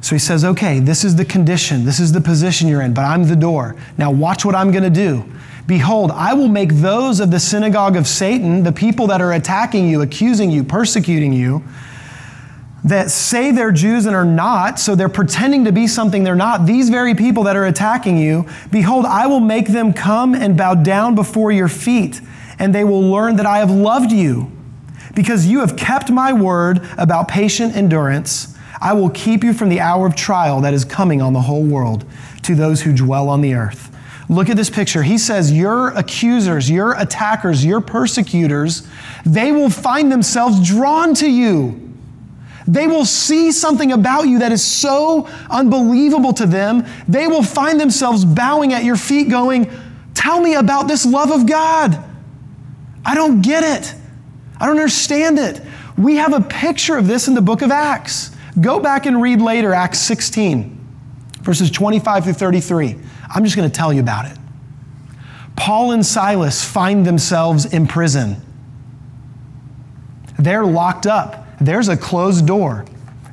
So 0.00 0.14
he 0.14 0.20
says, 0.20 0.44
okay, 0.44 0.78
this 0.78 1.02
is 1.02 1.16
the 1.16 1.24
condition, 1.24 1.84
this 1.84 1.98
is 1.98 2.12
the 2.12 2.20
position 2.20 2.68
you're 2.68 2.82
in, 2.82 2.94
but 2.94 3.02
I'm 3.02 3.24
the 3.24 3.34
door. 3.34 3.74
Now 3.98 4.12
watch 4.12 4.44
what 4.44 4.54
I'm 4.54 4.70
going 4.70 4.84
to 4.84 4.90
do. 4.90 5.24
Behold, 5.66 6.10
I 6.10 6.34
will 6.34 6.48
make 6.48 6.74
those 6.74 7.20
of 7.20 7.30
the 7.30 7.40
synagogue 7.40 7.96
of 7.96 8.06
Satan, 8.06 8.62
the 8.64 8.72
people 8.72 9.06
that 9.06 9.22
are 9.22 9.32
attacking 9.32 9.88
you, 9.88 10.02
accusing 10.02 10.50
you, 10.50 10.62
persecuting 10.62 11.32
you, 11.32 11.64
that 12.84 13.10
say 13.10 13.50
they're 13.50 13.72
Jews 13.72 14.04
and 14.04 14.14
are 14.14 14.26
not, 14.26 14.78
so 14.78 14.94
they're 14.94 15.08
pretending 15.08 15.64
to 15.64 15.72
be 15.72 15.86
something 15.86 16.22
they're 16.22 16.34
not, 16.34 16.66
these 16.66 16.90
very 16.90 17.14
people 17.14 17.44
that 17.44 17.56
are 17.56 17.64
attacking 17.64 18.18
you, 18.18 18.46
behold, 18.70 19.06
I 19.06 19.26
will 19.26 19.40
make 19.40 19.68
them 19.68 19.94
come 19.94 20.34
and 20.34 20.54
bow 20.54 20.74
down 20.74 21.14
before 21.14 21.50
your 21.50 21.68
feet, 21.68 22.20
and 22.58 22.74
they 22.74 22.84
will 22.84 23.00
learn 23.00 23.36
that 23.36 23.46
I 23.46 23.58
have 23.58 23.70
loved 23.70 24.12
you. 24.12 24.52
Because 25.14 25.46
you 25.46 25.60
have 25.60 25.76
kept 25.76 26.10
my 26.10 26.32
word 26.34 26.86
about 26.98 27.28
patient 27.28 27.74
endurance, 27.74 28.54
I 28.82 28.92
will 28.92 29.10
keep 29.10 29.42
you 29.42 29.54
from 29.54 29.70
the 29.70 29.80
hour 29.80 30.06
of 30.06 30.14
trial 30.14 30.60
that 30.60 30.74
is 30.74 30.84
coming 30.84 31.22
on 31.22 31.32
the 31.32 31.40
whole 31.40 31.62
world 31.62 32.04
to 32.42 32.54
those 32.54 32.82
who 32.82 32.94
dwell 32.94 33.30
on 33.30 33.40
the 33.40 33.54
earth. 33.54 33.93
Look 34.28 34.48
at 34.48 34.56
this 34.56 34.70
picture. 34.70 35.02
He 35.02 35.18
says, 35.18 35.52
Your 35.52 35.88
accusers, 35.90 36.70
your 36.70 36.94
attackers, 36.94 37.64
your 37.64 37.80
persecutors, 37.80 38.86
they 39.26 39.52
will 39.52 39.70
find 39.70 40.10
themselves 40.10 40.66
drawn 40.66 41.14
to 41.14 41.30
you. 41.30 41.80
They 42.66 42.86
will 42.86 43.04
see 43.04 43.52
something 43.52 43.92
about 43.92 44.26
you 44.26 44.38
that 44.38 44.50
is 44.50 44.64
so 44.64 45.28
unbelievable 45.50 46.32
to 46.34 46.46
them. 46.46 46.86
They 47.06 47.26
will 47.26 47.42
find 47.42 47.78
themselves 47.78 48.24
bowing 48.24 48.72
at 48.72 48.84
your 48.84 48.96
feet, 48.96 49.28
going, 49.28 49.70
Tell 50.14 50.40
me 50.40 50.54
about 50.54 50.88
this 50.88 51.04
love 51.04 51.30
of 51.30 51.46
God. 51.46 52.02
I 53.04 53.14
don't 53.14 53.42
get 53.42 53.62
it. 53.62 53.94
I 54.58 54.66
don't 54.66 54.76
understand 54.76 55.38
it. 55.38 55.60
We 55.98 56.16
have 56.16 56.32
a 56.32 56.40
picture 56.40 56.96
of 56.96 57.06
this 57.06 57.28
in 57.28 57.34
the 57.34 57.42
book 57.42 57.60
of 57.60 57.70
Acts. 57.70 58.34
Go 58.60 58.80
back 58.80 59.04
and 59.04 59.20
read 59.20 59.42
later, 59.42 59.74
Acts 59.74 59.98
16, 59.98 60.80
verses 61.42 61.70
25 61.70 62.24
through 62.24 62.32
33. 62.32 62.96
I'm 63.34 63.44
just 63.44 63.56
going 63.56 63.68
to 63.68 63.74
tell 63.74 63.92
you 63.92 64.00
about 64.00 64.26
it. 64.26 64.38
Paul 65.56 65.92
and 65.92 66.06
Silas 66.06 66.64
find 66.64 67.04
themselves 67.04 67.66
in 67.66 67.86
prison. 67.86 68.36
They're 70.38 70.64
locked 70.64 71.06
up. 71.06 71.46
There's 71.60 71.88
a 71.88 71.96
closed 71.96 72.46
door. 72.46 72.84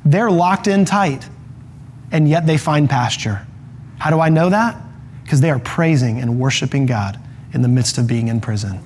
They're 0.04 0.30
locked 0.30 0.66
in 0.66 0.84
tight. 0.84 1.28
And 2.10 2.28
yet 2.28 2.46
they 2.46 2.58
find 2.58 2.90
pasture. 2.90 3.46
How 3.98 4.10
do 4.10 4.20
I 4.20 4.28
know 4.28 4.50
that? 4.50 4.80
Because 5.22 5.40
they 5.40 5.50
are 5.50 5.58
praising 5.58 6.20
and 6.20 6.38
worshiping 6.38 6.86
God 6.86 7.18
in 7.54 7.62
the 7.62 7.68
midst 7.68 7.98
of 7.98 8.06
being 8.06 8.28
in 8.28 8.40
prison. 8.40 8.80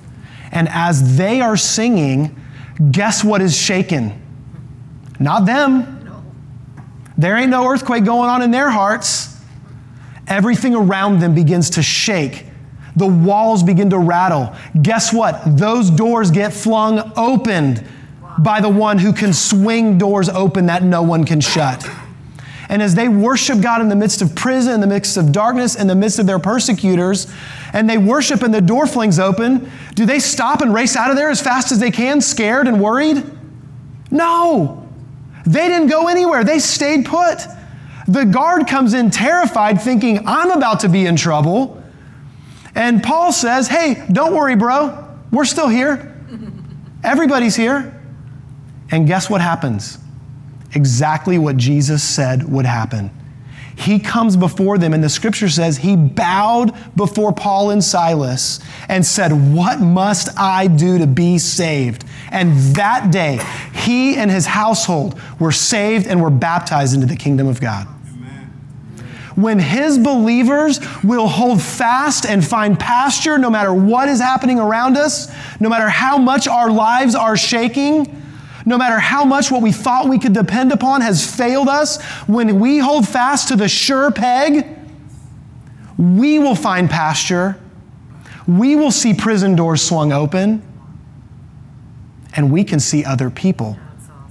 And 0.51 0.67
as 0.69 1.17
they 1.17 1.41
are 1.41 1.57
singing, 1.57 2.39
guess 2.91 3.23
what 3.23 3.41
is 3.41 3.57
shaken? 3.57 4.21
Not 5.19 5.45
them. 5.45 5.93
There 7.17 7.35
ain't 7.35 7.49
no 7.49 7.67
earthquake 7.67 8.05
going 8.05 8.29
on 8.29 8.41
in 8.41 8.51
their 8.51 8.69
hearts. 8.69 9.36
Everything 10.27 10.75
around 10.75 11.19
them 11.19 11.33
begins 11.33 11.69
to 11.71 11.83
shake. 11.83 12.45
The 12.95 13.07
walls 13.07 13.63
begin 13.63 13.89
to 13.91 13.99
rattle. 13.99 14.55
Guess 14.81 15.13
what? 15.13 15.41
Those 15.45 15.89
doors 15.89 16.31
get 16.31 16.51
flung 16.51 17.13
opened 17.15 17.83
by 18.39 18.59
the 18.59 18.69
one 18.69 18.97
who 18.97 19.13
can 19.13 19.33
swing 19.33 19.97
doors 19.97 20.29
open 20.29 20.65
that 20.67 20.83
no 20.83 21.01
one 21.01 21.23
can 21.23 21.39
shut. 21.39 21.87
And 22.69 22.81
as 22.81 22.95
they 22.95 23.07
worship 23.07 23.61
God 23.61 23.81
in 23.81 23.87
the 23.87 23.95
midst 23.95 24.21
of 24.21 24.35
prison, 24.35 24.73
in 24.73 24.81
the 24.81 24.87
midst 24.87 25.15
of 25.15 25.31
darkness, 25.31 25.75
in 25.75 25.87
the 25.87 25.95
midst 25.95 26.19
of 26.19 26.25
their 26.25 26.39
persecutors, 26.39 27.31
and 27.71 27.89
they 27.89 27.97
worship 27.97 28.41
and 28.41 28.53
the 28.53 28.61
door 28.61 28.87
flings 28.87 29.19
open, 29.19 29.71
do 29.95 30.05
they 30.05 30.19
stop 30.19 30.61
and 30.61 30.73
race 30.73 30.95
out 30.95 31.09
of 31.09 31.15
there 31.15 31.29
as 31.29 31.41
fast 31.41 31.71
as 31.71 31.79
they 31.79 31.91
can, 31.91 32.19
scared 32.19 32.67
and 32.67 32.81
worried? 32.81 33.23
No. 34.11 34.87
They 35.45 35.67
didn't 35.69 35.87
go 35.87 36.07
anywhere. 36.07 36.43
They 36.43 36.59
stayed 36.59 37.05
put. 37.05 37.39
The 38.07 38.23
guard 38.23 38.67
comes 38.67 38.93
in 38.93 39.11
terrified, 39.11 39.81
thinking, 39.81 40.25
I'm 40.25 40.51
about 40.51 40.79
to 40.81 40.89
be 40.89 41.05
in 41.05 41.17
trouble. 41.17 41.81
And 42.73 43.03
Paul 43.03 43.33
says, 43.33 43.67
Hey, 43.67 44.05
don't 44.11 44.33
worry, 44.33 44.55
bro. 44.55 45.05
We're 45.31 45.45
still 45.45 45.67
here. 45.67 46.15
Everybody's 47.03 47.55
here. 47.55 47.93
And 48.91 49.07
guess 49.07 49.29
what 49.29 49.41
happens? 49.41 49.97
Exactly 50.73 51.37
what 51.37 51.57
Jesus 51.57 52.01
said 52.01 52.49
would 52.49 52.65
happen. 52.65 53.11
He 53.75 53.99
comes 53.99 54.37
before 54.37 54.77
them, 54.77 54.93
and 54.93 55.03
the 55.03 55.09
scripture 55.09 55.49
says 55.49 55.77
he 55.77 55.95
bowed 55.95 56.73
before 56.95 57.31
Paul 57.31 57.69
and 57.71 57.83
Silas 57.83 58.59
and 58.87 59.05
said, 59.05 59.31
What 59.53 59.81
must 59.81 60.29
I 60.39 60.67
do 60.67 60.97
to 60.97 61.07
be 61.07 61.37
saved? 61.37 62.05
And 62.31 62.53
that 62.75 63.11
day, 63.11 63.39
he 63.73 64.15
and 64.15 64.31
his 64.31 64.45
household 64.45 65.19
were 65.39 65.51
saved 65.51 66.07
and 66.07 66.21
were 66.21 66.29
baptized 66.29 66.95
into 66.95 67.05
the 67.05 67.15
kingdom 67.15 67.47
of 67.47 67.59
God 67.59 67.87
when 69.37 69.59
his 69.59 69.99
believers 69.99 70.79
will 71.03 71.27
hold 71.27 71.61
fast 71.61 72.25
and 72.25 72.43
find 72.43 72.79
pasture 72.79 73.37
no 73.37 73.51
matter 73.51 73.71
what 73.71 74.09
is 74.09 74.19
happening 74.19 74.59
around 74.59 74.97
us, 74.97 75.31
no 75.59 75.69
matter 75.69 75.87
how 75.87 76.17
much 76.17 76.47
our 76.47 76.71
lives 76.71 77.13
are 77.13 77.37
shaking, 77.37 78.19
no 78.65 78.79
matter 78.79 78.97
how 78.97 79.23
much 79.23 79.51
what 79.51 79.61
we 79.61 79.71
thought 79.71 80.09
we 80.09 80.17
could 80.17 80.33
depend 80.33 80.71
upon 80.71 81.01
has 81.01 81.23
failed 81.23 81.67
us, 81.67 82.01
when 82.25 82.59
we 82.59 82.79
hold 82.79 83.07
fast 83.07 83.49
to 83.49 83.55
the 83.55 83.67
sure 83.67 84.09
peg, 84.09 84.67
we 85.99 86.39
will 86.39 86.55
find 86.55 86.89
pasture. 86.89 87.59
We 88.47 88.75
will 88.75 88.91
see 88.91 89.13
prison 89.13 89.55
doors 89.55 89.83
swung 89.83 90.11
open. 90.11 90.63
and 92.33 92.51
we 92.51 92.63
can 92.63 92.79
see 92.79 93.05
other 93.05 93.29
people 93.29 93.77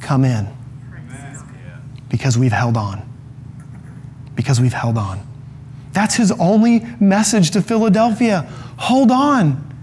come 0.01 0.25
in 0.25 0.49
because 2.09 2.37
we've 2.37 2.53
held 2.53 2.77
on. 2.77 3.06
Because 4.47 4.61
we've 4.61 4.73
held 4.73 4.97
on. 4.97 5.27
That's 5.91 6.15
his 6.15 6.31
only 6.31 6.87
message 7.01 7.51
to 7.51 7.61
Philadelphia. 7.61 8.43
Hold 8.77 9.11
on. 9.11 9.77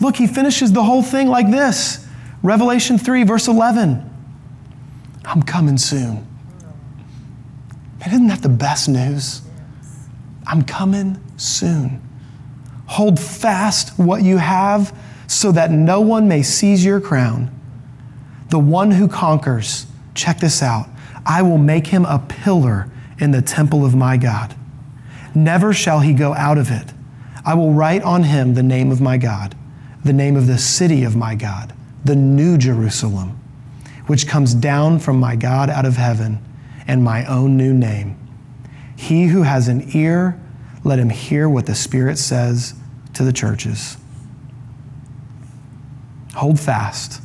Look, 0.00 0.16
he 0.16 0.26
finishes 0.26 0.72
the 0.72 0.82
whole 0.82 1.02
thing 1.02 1.28
like 1.28 1.50
this 1.50 2.08
Revelation 2.42 2.96
3, 2.96 3.24
verse 3.24 3.46
11. 3.46 4.02
I'm 5.26 5.42
coming 5.42 5.76
soon. 5.76 6.26
Man, 8.00 8.08
isn't 8.08 8.28
that 8.28 8.40
the 8.40 8.48
best 8.48 8.88
news? 8.88 9.42
I'm 10.46 10.62
coming 10.62 11.22
soon. 11.36 12.00
Hold 12.86 13.20
fast 13.20 13.98
what 13.98 14.22
you 14.22 14.38
have 14.38 14.98
so 15.26 15.52
that 15.52 15.70
no 15.70 16.00
one 16.00 16.26
may 16.26 16.42
seize 16.42 16.82
your 16.82 17.02
crown. 17.02 17.54
The 18.48 18.58
one 18.58 18.92
who 18.92 19.08
conquers, 19.08 19.84
check 20.14 20.40
this 20.40 20.62
out, 20.62 20.88
I 21.26 21.42
will 21.42 21.58
make 21.58 21.88
him 21.88 22.06
a 22.06 22.18
pillar 22.18 22.90
in 23.20 23.30
the 23.30 23.42
temple 23.42 23.84
of 23.84 23.94
my 23.94 24.16
God. 24.16 24.56
Never 25.34 25.72
shall 25.72 26.00
he 26.00 26.12
go 26.12 26.34
out 26.34 26.58
of 26.58 26.70
it. 26.70 26.92
I 27.44 27.54
will 27.54 27.72
write 27.72 28.02
on 28.02 28.24
him 28.24 28.54
the 28.54 28.62
name 28.62 28.90
of 28.90 29.00
my 29.00 29.16
God, 29.16 29.54
the 30.04 30.12
name 30.12 30.36
of 30.36 30.46
the 30.46 30.58
city 30.58 31.04
of 31.04 31.14
my 31.14 31.34
God, 31.34 31.72
the 32.04 32.16
new 32.16 32.58
Jerusalem, 32.58 33.40
which 34.06 34.26
comes 34.26 34.54
down 34.54 34.98
from 34.98 35.20
my 35.20 35.36
God 35.36 35.70
out 35.70 35.86
of 35.86 35.96
heaven, 35.96 36.44
and 36.86 37.04
my 37.04 37.24
own 37.26 37.56
new 37.56 37.72
name. 37.72 38.16
He 38.96 39.26
who 39.26 39.42
has 39.42 39.68
an 39.68 39.90
ear, 39.94 40.40
let 40.82 40.98
him 40.98 41.10
hear 41.10 41.48
what 41.48 41.66
the 41.66 41.74
Spirit 41.74 42.18
says 42.18 42.74
to 43.14 43.22
the 43.22 43.32
churches. 43.32 43.96
Hold 46.34 46.58
fast. 46.58 47.22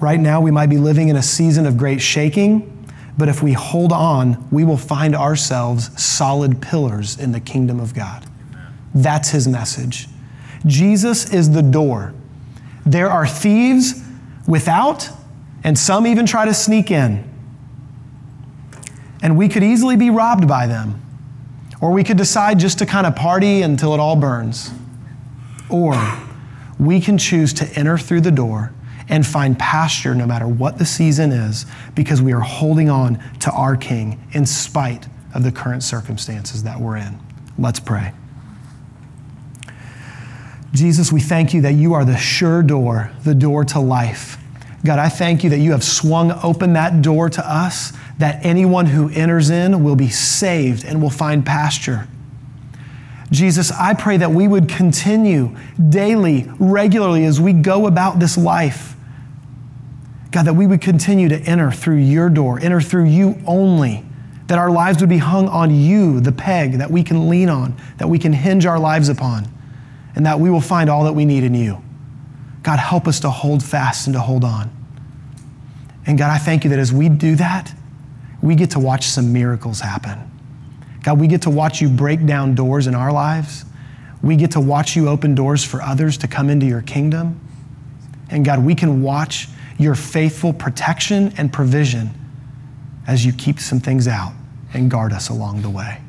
Right 0.00 0.20
now, 0.20 0.40
we 0.40 0.50
might 0.50 0.66
be 0.66 0.78
living 0.78 1.08
in 1.08 1.16
a 1.16 1.22
season 1.22 1.66
of 1.66 1.76
great 1.76 2.00
shaking, 2.00 2.73
but 3.16 3.28
if 3.28 3.42
we 3.42 3.52
hold 3.52 3.92
on, 3.92 4.48
we 4.50 4.64
will 4.64 4.76
find 4.76 5.14
ourselves 5.14 5.90
solid 6.02 6.60
pillars 6.60 7.18
in 7.18 7.32
the 7.32 7.40
kingdom 7.40 7.78
of 7.78 7.94
God. 7.94 8.26
That's 8.94 9.30
his 9.30 9.46
message. 9.46 10.08
Jesus 10.66 11.32
is 11.32 11.52
the 11.52 11.62
door. 11.62 12.12
There 12.84 13.10
are 13.10 13.26
thieves 13.26 14.02
without, 14.46 15.08
and 15.62 15.78
some 15.78 16.06
even 16.06 16.26
try 16.26 16.44
to 16.44 16.54
sneak 16.54 16.90
in. 16.90 17.30
And 19.22 19.38
we 19.38 19.48
could 19.48 19.62
easily 19.62 19.96
be 19.96 20.10
robbed 20.10 20.48
by 20.48 20.66
them. 20.66 21.00
Or 21.80 21.92
we 21.92 22.04
could 22.04 22.16
decide 22.16 22.58
just 22.58 22.78
to 22.80 22.86
kind 22.86 23.06
of 23.06 23.14
party 23.14 23.62
until 23.62 23.94
it 23.94 24.00
all 24.00 24.16
burns. 24.16 24.70
Or 25.70 25.94
we 26.78 27.00
can 27.00 27.16
choose 27.16 27.52
to 27.54 27.78
enter 27.78 27.96
through 27.96 28.22
the 28.22 28.30
door 28.30 28.73
and 29.08 29.26
find 29.26 29.58
pasture 29.58 30.14
no 30.14 30.26
matter 30.26 30.48
what 30.48 30.78
the 30.78 30.86
season 30.86 31.30
is 31.32 31.66
because 31.94 32.22
we 32.22 32.32
are 32.32 32.40
holding 32.40 32.88
on 32.88 33.22
to 33.40 33.50
our 33.50 33.76
King 33.76 34.20
in 34.32 34.46
spite 34.46 35.06
of 35.34 35.42
the 35.42 35.52
current 35.52 35.82
circumstances 35.82 36.62
that 36.62 36.80
we're 36.80 36.96
in. 36.96 37.18
Let's 37.58 37.80
pray. 37.80 38.12
Jesus, 40.72 41.12
we 41.12 41.20
thank 41.20 41.54
you 41.54 41.60
that 41.62 41.74
you 41.74 41.94
are 41.94 42.04
the 42.04 42.16
sure 42.16 42.62
door, 42.62 43.10
the 43.22 43.34
door 43.34 43.64
to 43.66 43.80
life. 43.80 44.38
God, 44.84 44.98
I 44.98 45.08
thank 45.08 45.44
you 45.44 45.50
that 45.50 45.58
you 45.58 45.70
have 45.70 45.84
swung 45.84 46.32
open 46.42 46.72
that 46.74 47.00
door 47.00 47.30
to 47.30 47.48
us, 47.48 47.92
that 48.18 48.44
anyone 48.44 48.86
who 48.86 49.08
enters 49.10 49.50
in 49.50 49.84
will 49.84 49.96
be 49.96 50.08
saved 50.08 50.84
and 50.84 51.00
will 51.00 51.10
find 51.10 51.46
pasture. 51.46 52.08
Jesus, 53.30 53.72
I 53.72 53.94
pray 53.94 54.18
that 54.18 54.30
we 54.30 54.46
would 54.46 54.68
continue 54.68 55.56
daily, 55.88 56.50
regularly, 56.58 57.24
as 57.24 57.40
we 57.40 57.52
go 57.52 57.86
about 57.86 58.18
this 58.18 58.36
life. 58.36 58.93
God, 60.34 60.46
that 60.46 60.54
we 60.54 60.66
would 60.66 60.80
continue 60.80 61.28
to 61.28 61.38
enter 61.42 61.70
through 61.70 61.98
your 61.98 62.28
door, 62.28 62.58
enter 62.58 62.80
through 62.80 63.04
you 63.04 63.40
only, 63.46 64.04
that 64.48 64.58
our 64.58 64.68
lives 64.68 65.00
would 65.00 65.08
be 65.08 65.18
hung 65.18 65.46
on 65.46 65.72
you, 65.72 66.18
the 66.18 66.32
peg 66.32 66.78
that 66.78 66.90
we 66.90 67.04
can 67.04 67.28
lean 67.28 67.48
on, 67.48 67.76
that 67.98 68.08
we 68.08 68.18
can 68.18 68.32
hinge 68.32 68.66
our 68.66 68.80
lives 68.80 69.08
upon 69.08 69.46
and 70.16 70.26
that 70.26 70.40
we 70.40 70.50
will 70.50 70.60
find 70.60 70.90
all 70.90 71.04
that 71.04 71.12
we 71.12 71.24
need 71.24 71.44
in 71.44 71.54
you. 71.54 71.80
God, 72.64 72.80
help 72.80 73.06
us 73.06 73.20
to 73.20 73.30
hold 73.30 73.62
fast 73.62 74.08
and 74.08 74.14
to 74.14 74.20
hold 74.20 74.42
on. 74.42 74.72
And 76.04 76.18
God, 76.18 76.32
I 76.32 76.38
thank 76.38 76.64
you 76.64 76.70
that 76.70 76.80
as 76.80 76.92
we 76.92 77.08
do 77.08 77.36
that, 77.36 77.72
we 78.42 78.56
get 78.56 78.72
to 78.72 78.80
watch 78.80 79.06
some 79.06 79.32
miracles 79.32 79.78
happen. 79.78 80.18
God, 81.04 81.20
we 81.20 81.28
get 81.28 81.42
to 81.42 81.50
watch 81.50 81.80
you 81.80 81.88
break 81.88 82.26
down 82.26 82.56
doors 82.56 82.88
in 82.88 82.96
our 82.96 83.12
lives. 83.12 83.64
We 84.20 84.34
get 84.34 84.50
to 84.50 84.60
watch 84.60 84.96
you 84.96 85.08
open 85.08 85.36
doors 85.36 85.62
for 85.62 85.80
others 85.80 86.18
to 86.18 86.26
come 86.26 86.50
into 86.50 86.66
your 86.66 86.82
kingdom. 86.82 87.40
And 88.30 88.44
God, 88.44 88.64
we 88.64 88.74
can 88.74 89.00
watch 89.00 89.46
your 89.78 89.94
faithful 89.94 90.52
protection 90.52 91.32
and 91.36 91.52
provision 91.52 92.10
as 93.06 93.24
you 93.24 93.32
keep 93.32 93.60
some 93.60 93.80
things 93.80 94.08
out 94.08 94.32
and 94.72 94.90
guard 94.90 95.12
us 95.12 95.28
along 95.28 95.62
the 95.62 95.70
way. 95.70 96.00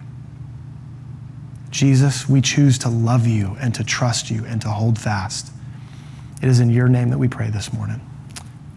Jesus, 1.71 2.30
we 2.30 2.39
choose 2.41 2.78
to 2.80 2.89
love 2.89 3.28
you 3.28 3.58
and 3.60 3.75
to 3.75 3.84
trust 3.84 4.32
you 4.32 4.45
and 4.45 4.62
to 4.62 4.69
hold 4.69 4.97
fast. 4.97 5.51
It 6.41 6.47
is 6.47 6.60
in 6.60 6.69
your 6.69 6.88
name 6.88 7.10
that 7.10 7.17
we 7.17 7.28
pray 7.28 7.49
this 7.49 7.73
morning. 7.73 7.99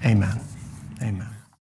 Amen. 0.05 0.41
Amen. 1.01 1.38